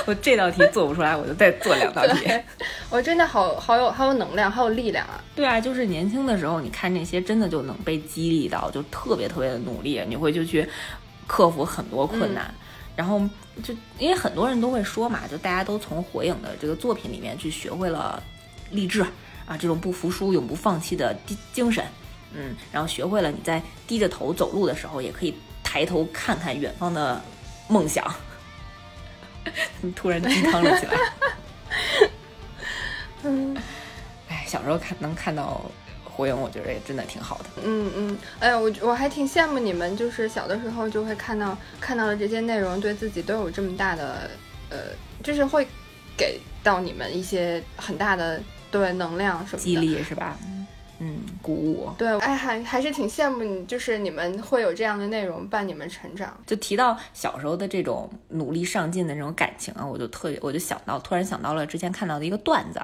[0.07, 2.31] 我这道题做不出来，我就再做两道题。
[2.91, 5.23] 我真的好好有好有能量，好有力量啊！
[5.35, 10.69] 对啊，就是年轻的时候，你看那些真的就能被激励到，就特别特别的努力，你会就去
[11.27, 12.53] 克服很多困难。
[12.97, 13.21] 然后
[13.63, 18.23] 就因为很多人都会说嘛，就大家都从火影的这个作品里面去学会了
[18.71, 19.03] 励志
[19.47, 21.17] 啊，这种不服输、永不放弃的
[21.53, 21.85] 精神。
[22.33, 27.21] 嗯，然后学会了你在低着头走路的时候，也可以抬头看看远方的
[27.69, 28.05] 梦想。
[29.83, 30.93] 你突然鸡汤了起来。
[33.25, 33.57] 嗯，
[34.29, 35.65] 哎，小时候看能看到
[36.05, 37.45] 火影，我觉得也真的挺好的。
[37.65, 44.31] 嗯嗯，哎，我我还挺羡慕你们，就是小的时候就会看到看到的这些内容，对自己都有这么大的
[44.71, 44.79] 呃，
[45.23, 45.67] 就是会
[46.17, 48.41] 给到你们一些很大的
[48.71, 50.37] 对能量什么的激励是吧？
[50.99, 51.91] 嗯，鼓舞。
[51.99, 56.37] 对，哎，还还是挺羡慕你，就是你们会有这样的内容伴你们成长。
[56.47, 62.81] 就提到小时候的这种努力上进的那种感情啊，我就特别，我就想到，突然想到了之前看到的一个段子。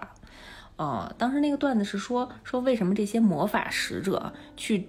[0.76, 4.88] 呃，当时那个段子是说说为什么这些魔法使者去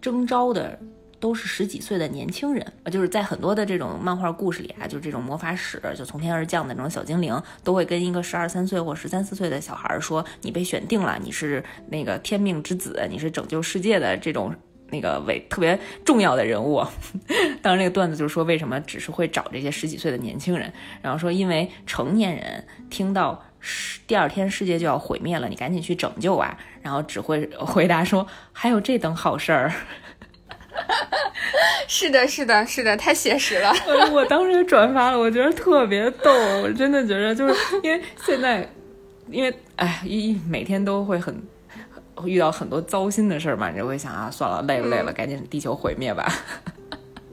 [0.00, 0.78] 征召的。
[1.18, 14.54] 都是十几岁的年轻人啊，就是在很多的这种漫画故事里啊，就这种魔法使，就从天而降的那种小精灵，都会跟一个十二三岁或十三四岁的小孩说：“你被选定了，你是那个天命之子，你是拯救世界的这种
[14.90, 16.84] 那个伟特别重要的人物。
[17.62, 20.72] ”当时，那个段子就是说，为什么只是会找这些十几岁的年轻人？
[21.00, 23.42] 然后说，因为成年人听到
[24.06, 29.72] 第二天世界就要毁灭了，你赶紧去拯救啊，然后只会回答说：“还有这等好事儿。”
[31.88, 33.72] 是的，是的，是的，太写实了。
[34.12, 36.32] 我当时转发了，我觉得特别逗，
[36.62, 38.68] 我真的觉得就是因为现在，
[39.30, 41.42] 因为哎，一每天都会很
[42.24, 46.26] 遇到很多糟心的事儿嘛，你就会想啊，算了，累了累了，赶紧地球毁灭吧。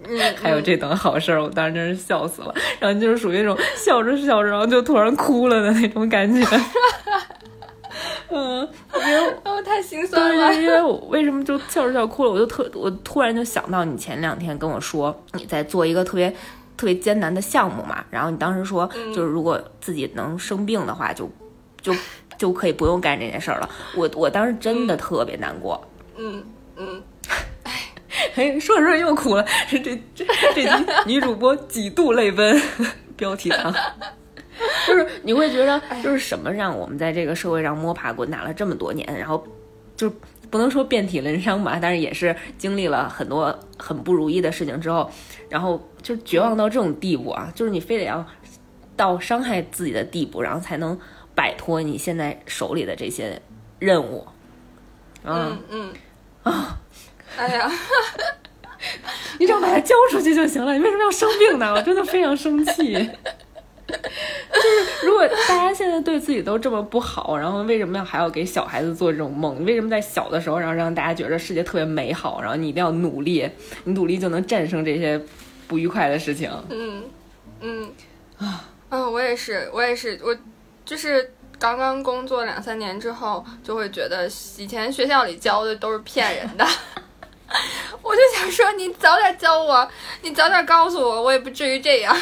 [0.06, 2.54] 嗯， 还有这等好事儿，我当时真是笑死了。
[2.80, 6.46] 然后就是属于那种笑着笑着，然后就突然哭了的那种感觉。
[8.34, 10.54] 嗯，因 为哦太心酸了。
[10.56, 12.32] 因为我为什么就笑着笑哭了？
[12.32, 16.30] 我就特我突然就想到你前两天跟我说你在做一个特别
[16.76, 21.30] 特别艰难的项目嘛，然后你当时说就是如果自己能生病的话，就
[21.82, 21.94] 就
[22.38, 23.70] 就可以不用干这件事儿了。
[23.96, 25.80] 我我当时真的特别难过。
[26.18, 26.44] 嗯
[26.76, 27.02] 嗯，
[28.36, 29.46] 哎， 说着说着又哭了。
[29.70, 30.68] 这这这集
[31.06, 32.60] 女主播几度泪奔，
[33.16, 33.74] 标题党。
[34.88, 39.44] 就是你会觉得，就是什么让我们在这个社会上摸爬滚打了这么多年，然后
[39.96, 40.12] 就
[40.50, 45.10] 不能说遍体鳞伤吧，但是也是经历了很多很不如意的事情之后，
[45.50, 48.26] 然后就绝望到这种地步啊，就是你非得要
[48.96, 51.00] 到伤害自己的地步，然后才能
[51.34, 53.42] 摆脱你现在手里的这些
[53.80, 54.26] 任务。
[55.24, 55.94] 嗯嗯
[56.44, 56.80] 啊，
[57.38, 57.72] 哎呀。
[59.40, 61.74] 你只要把它交出去就行了，你为什么要生病呢？
[61.74, 63.10] 我真的非常生气。
[63.86, 69.64] 就是如果大家现在对自己都这么不好，然后为什么要还要给小孩子做这种梦？
[69.66, 73.50] 为什么在小的时候，然后让大家觉得世界特别美好，然后你一定要努力，
[73.84, 75.22] 你努力就能战胜这些
[75.68, 76.50] 不愉快的事情？
[76.70, 77.04] 嗯
[77.62, 77.92] 嗯
[78.38, 79.10] 啊啊！
[79.10, 80.36] 我也是，我也是，我
[80.86, 84.28] 就是刚刚工作两三年之后，就会觉得
[84.58, 86.66] 以前学校里教的都是骗人的。
[88.02, 89.88] 我就想说，你早点教我，
[90.22, 92.16] 你早点告诉我，我也不至于这样。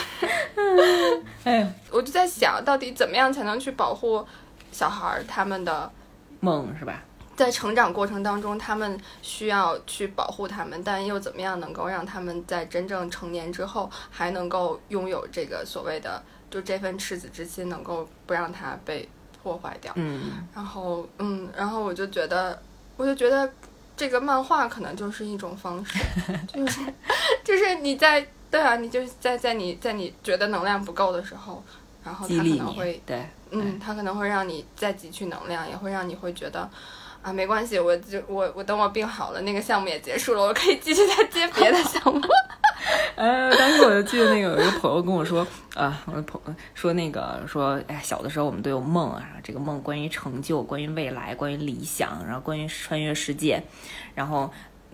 [1.43, 4.25] 哎，我就在想到底怎么样才能去保护
[4.71, 5.91] 小孩儿他们的
[6.39, 7.01] 梦，是吧？
[7.35, 16.21] 在成长过程当中，他们需要去保护他们，但又怎么样能够让他们在真正成年之后，还能够拥有这个所谓的
[16.51, 19.07] 就这份赤子之心，能够不让它被
[19.41, 19.91] 破坏掉？
[19.95, 22.61] 嗯，然后，嗯，然后我就觉得，
[22.97, 23.51] 我就觉得。
[24.02, 25.99] 这个漫画可能就是一种方式，
[26.52, 26.82] 就是
[27.44, 31.64] 就是你在对啊，你就是在在你在你觉得能量不够的时候，
[32.03, 36.68] 然后它可能会对，嗯，它可能会让你再汲取能量，也会让你会觉得
[37.22, 42.19] 啊，没关系，我就我我等我病好了，那个项目也结束了，我可以继续再接别的项目。
[43.22, 45.45] 呃，当时我就记得那个有一个朋友跟我说，
[45.76, 46.41] 啊，我的朋
[46.73, 53.61] 说那个说，哎，小的时候我们都有梦啊，这个梦关于成就，关于未来，关于理想，然后关于穿越世界，
[54.15, 54.52] 然后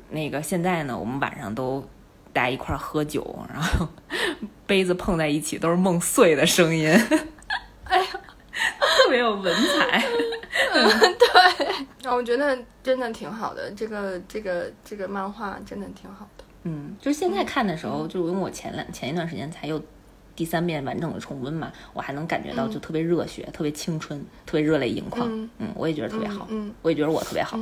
[0.09, 1.81] 那个现在呢，我们晚上都
[2.33, 3.87] 大家一块喝酒，然后
[4.65, 6.89] 杯子碰在一起都是梦碎的声音，
[7.85, 8.07] 哎呀，
[9.05, 10.03] 特别有文采。
[10.73, 16.43] 嗯，对，啊，我觉得真的挺好的，这个这个这个漫画真的挺好的。
[16.67, 19.81] 嗯，就是现在看的时候，就因为我前两前一段时间才又
[20.35, 25.27] 第三遍完整的重温嘛，我还能感觉到就特别热血，特别青春，特别热泪盈眶。
[25.57, 26.45] 嗯，我也觉得特别好。
[26.49, 27.57] 嗯，我也觉得我特别好。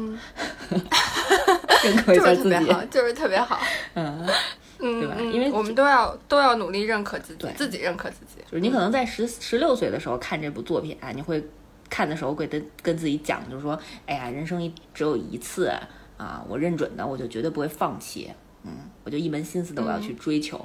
[1.83, 3.59] 认可一下自己，就是特别好。
[3.93, 4.27] 嗯
[4.79, 5.15] 嗯，对吧？
[5.21, 8.41] 因为我们都要都要努力认可自己，自己认可自己。
[8.49, 11.41] 就是你可能在十十六岁的时候看这部作品啊，你会
[11.89, 15.71] 看的时候会跟跟自己讲，就是说，哎呀，人生一只有一次
[16.17, 18.29] 啊，我认准的，我就绝对不会放弃。
[18.63, 18.71] 嗯，
[19.05, 20.59] 我就一门心思的我要去追求，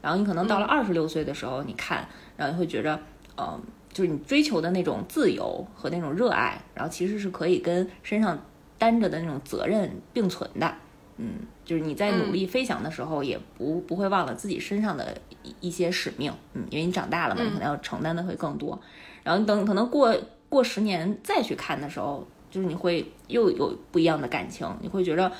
[0.00, 2.06] 然后你可能到了二十六岁的时候，你看，
[2.36, 2.98] 然后你会觉着，
[3.36, 3.60] 嗯，
[3.92, 8.38] 就是你追求的那种自由和那种热爱，然后其实是可以跟身上
[8.78, 10.72] 担着的那种责任并存的，
[11.16, 18.80] 嗯，就是你在努力飞翔的时候，也不不会忘了自己身上的一一些使命，嗯，因为你长大了嘛，你可能要承担的会更多，
[19.24, 20.16] 然后等可能过
[20.48, 25.30] 过十年再去看的时候，就是你会又有不一样的感情，你会觉着，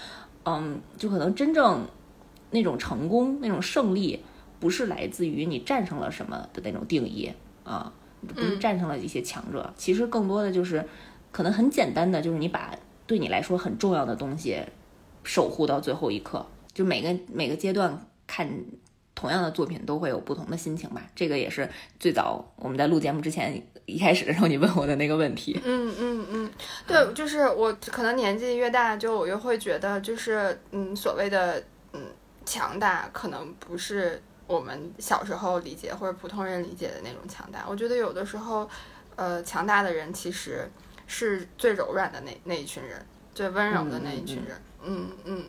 [0.44, 1.86] 嗯，就可能真正。
[2.50, 4.22] 那种成功，那种胜利，
[4.58, 7.32] 不是来自于你战胜了什么的那种定义
[7.64, 7.92] 啊，
[8.26, 10.84] 不是战胜了一些强者，其实更多的就是，
[11.32, 12.74] 可能很简单的，就是你把
[13.06, 14.60] 对你来说很重要的东西
[15.24, 16.44] 守护到最后一刻。
[16.72, 18.48] 就每个每个阶段看
[19.14, 21.02] 同样的作品都会有不同的心情吧。
[21.14, 21.68] 这个也是
[21.98, 25.58] 最早我们在录节目之前一开始的时候你问我的那个问题。
[25.64, 26.50] 嗯嗯嗯，
[26.86, 31.62] 对，就是我可能年纪越大，就我越会觉得，就是嗯，所谓的
[31.92, 32.00] 嗯。
[32.44, 37.64] 强大可能不是我们小时候理解或者普通人理解的那种强大。
[37.68, 38.68] 我觉得有的时候，
[39.14, 40.68] 呃，强大的人其实
[41.06, 43.04] 是最柔软的那那一群人，
[43.34, 44.60] 最温柔的那一群人。
[44.82, 45.44] 嗯嗯。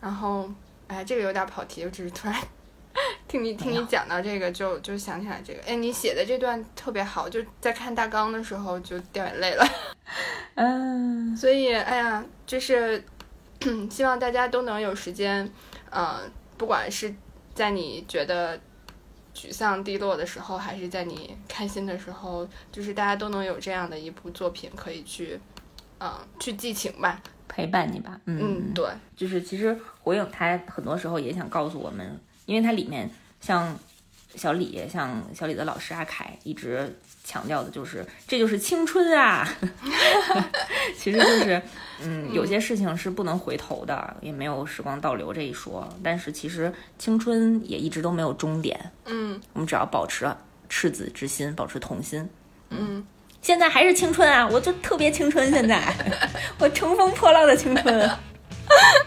[0.00, 0.48] 然后，
[0.86, 2.36] 哎，这个有点跑题，我只是突然
[3.26, 5.60] 听你听你讲到这个，就就想起来这个。
[5.66, 9.66] 哎，你写的这段特别好，就在看大纲的时候就掉眼泪了。
[10.54, 11.36] 嗯。
[11.36, 13.02] 所以，哎呀，就是
[13.90, 15.50] 希望大家都能有时间。
[15.90, 17.14] 嗯，不管是
[17.54, 18.58] 在你觉得
[19.34, 25.38] 沮丧低落的时候，还是在你开心的时候，就是大家都能有这样的一部作品可以去，
[26.00, 26.10] 嗯，
[26.40, 28.20] 去寄情吧，陪伴你吧。
[28.26, 28.86] 嗯，对，
[29.16, 33.08] 就是其实火影它很多时候也想告诉我们，因为它里面
[33.40, 33.78] 像
[34.34, 39.48] 小李，像小李的老师阿凯一直强调的就是，这就是青春啊，
[40.96, 41.62] 其实就是。
[42.00, 45.88] 嗯，有些事情是不能回头的，也没有时光倒流这一说。
[46.00, 48.92] 但是其实青春也一直都没有终点。
[49.06, 50.32] 嗯，我们只要保持
[50.68, 52.30] 赤子之心，保持童心。
[52.70, 53.04] 嗯，
[53.42, 55.50] 现在还是青春啊，我就特别青春。
[55.50, 55.92] 现在
[56.60, 58.10] 我乘风破浪的青春。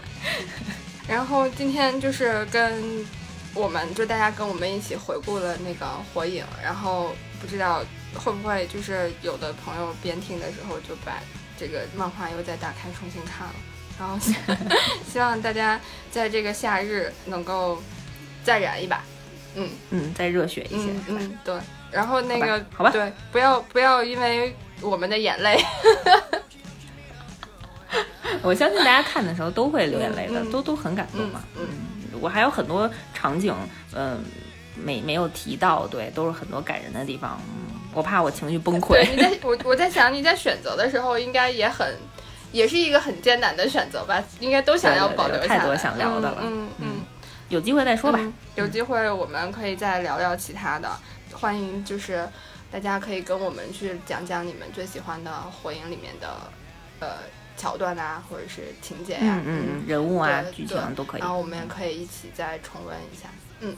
[1.08, 3.06] 然后今天就是跟
[3.54, 7.82] 我们就大家跟我们一起回顾了那个火影，然后不知道
[8.14, 11.18] 会不会就是有的朋友边听的时候就把
[11.58, 13.54] 这个漫画又再打开重新看了？
[13.98, 14.18] 然后
[15.10, 15.78] 希望大家
[16.10, 17.80] 在这个夏日能够
[18.42, 19.04] 再燃一把，
[19.54, 19.68] 嗯。
[19.90, 21.54] 嗯，再热血一些，嗯嗯，对。
[21.90, 25.62] 然后那个好吧，对，不要不要因为我们的眼泪，
[28.42, 31.44] 我相信大家看的时候都会流眼泪的，都都很感动嘛。
[31.54, 31.68] 嗯，
[32.20, 33.54] 我还有很多场景，
[33.94, 34.22] 嗯，
[34.76, 37.40] 没没有提到，对，都是很多感人的地方。
[37.48, 39.08] 嗯，我怕我情绪崩溃。
[39.10, 41.96] 你在我我在想你在选择的时候，应该也很，
[42.52, 44.22] 也是一个很艰难的选择吧？
[44.40, 45.58] 应该都想要保留下来。
[45.58, 46.38] 太多想聊的了。
[46.42, 47.00] 嗯嗯，
[47.48, 48.18] 有机会再说吧。
[48.54, 50.88] 有机会我们可以再聊聊其他的。
[51.32, 52.28] 欢迎，就是
[52.70, 56.28] 大家可以跟我们去讲讲你们最喜欢的《火影》里面的
[57.00, 57.08] 呃
[57.62, 61.20] 桥段啊，或者是情节呀，嗯，人物啊，剧情都可以。
[61.20, 63.28] 然后我们也可以一起再重温一下。
[63.60, 63.76] 嗯，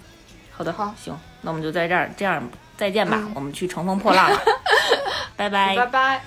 [0.51, 2.43] 好的，好，行，那我们就在这儿，这样
[2.78, 3.23] 再见吧。
[3.35, 4.40] 我们去乘风破浪了，
[5.36, 6.23] 拜拜，拜拜。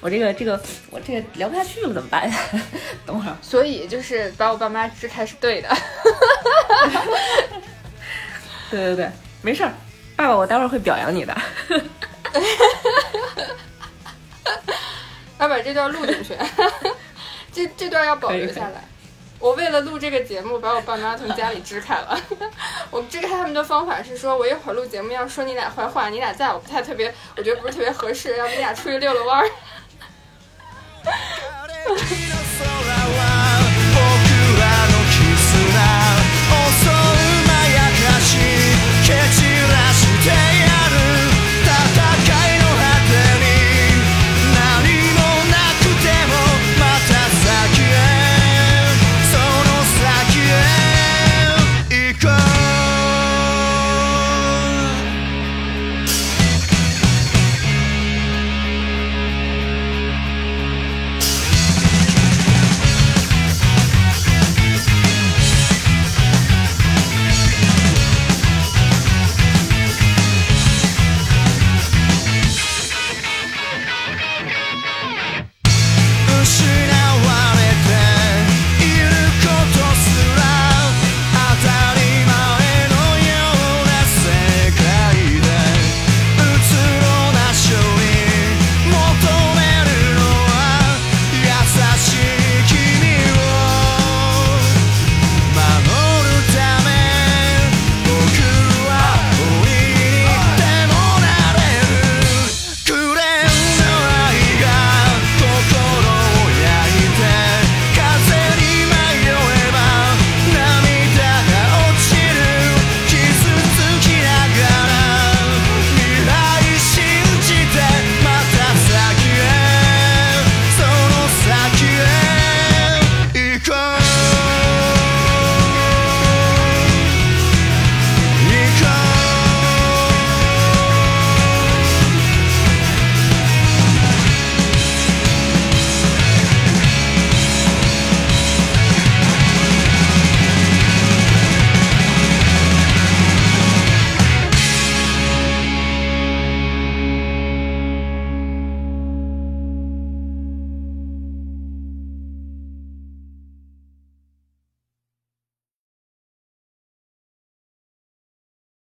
[0.00, 0.60] 我这个这个
[0.90, 2.30] 我这个聊不下去了怎么办？
[3.06, 3.36] 等会儿。
[3.42, 5.68] 所以就是把我爸妈支开是对的。
[8.70, 9.10] 对对对，
[9.42, 9.72] 没事儿，
[10.16, 11.36] 爸爸，我待会儿会表扬你的。
[15.38, 16.36] 要把这段录进去，
[17.52, 18.84] 这这段要保留下来。
[19.38, 22.20] 我为了录这个节目，把我爸妈从家里支开了。
[22.90, 29.50] 我支开他们的方法是说，我一会儿录节目要说你俩坏话，你俩在我不太特别，我觉得不是特别合适，要不你俩出去遛遛弯儿。
[31.02, 31.08] 僕
[34.60, 35.20] らの絆
[36.70, 36.92] 襲う
[37.46, 38.28] まやかし
[39.06, 39.40] 蹴散
[39.70, 40.49] らして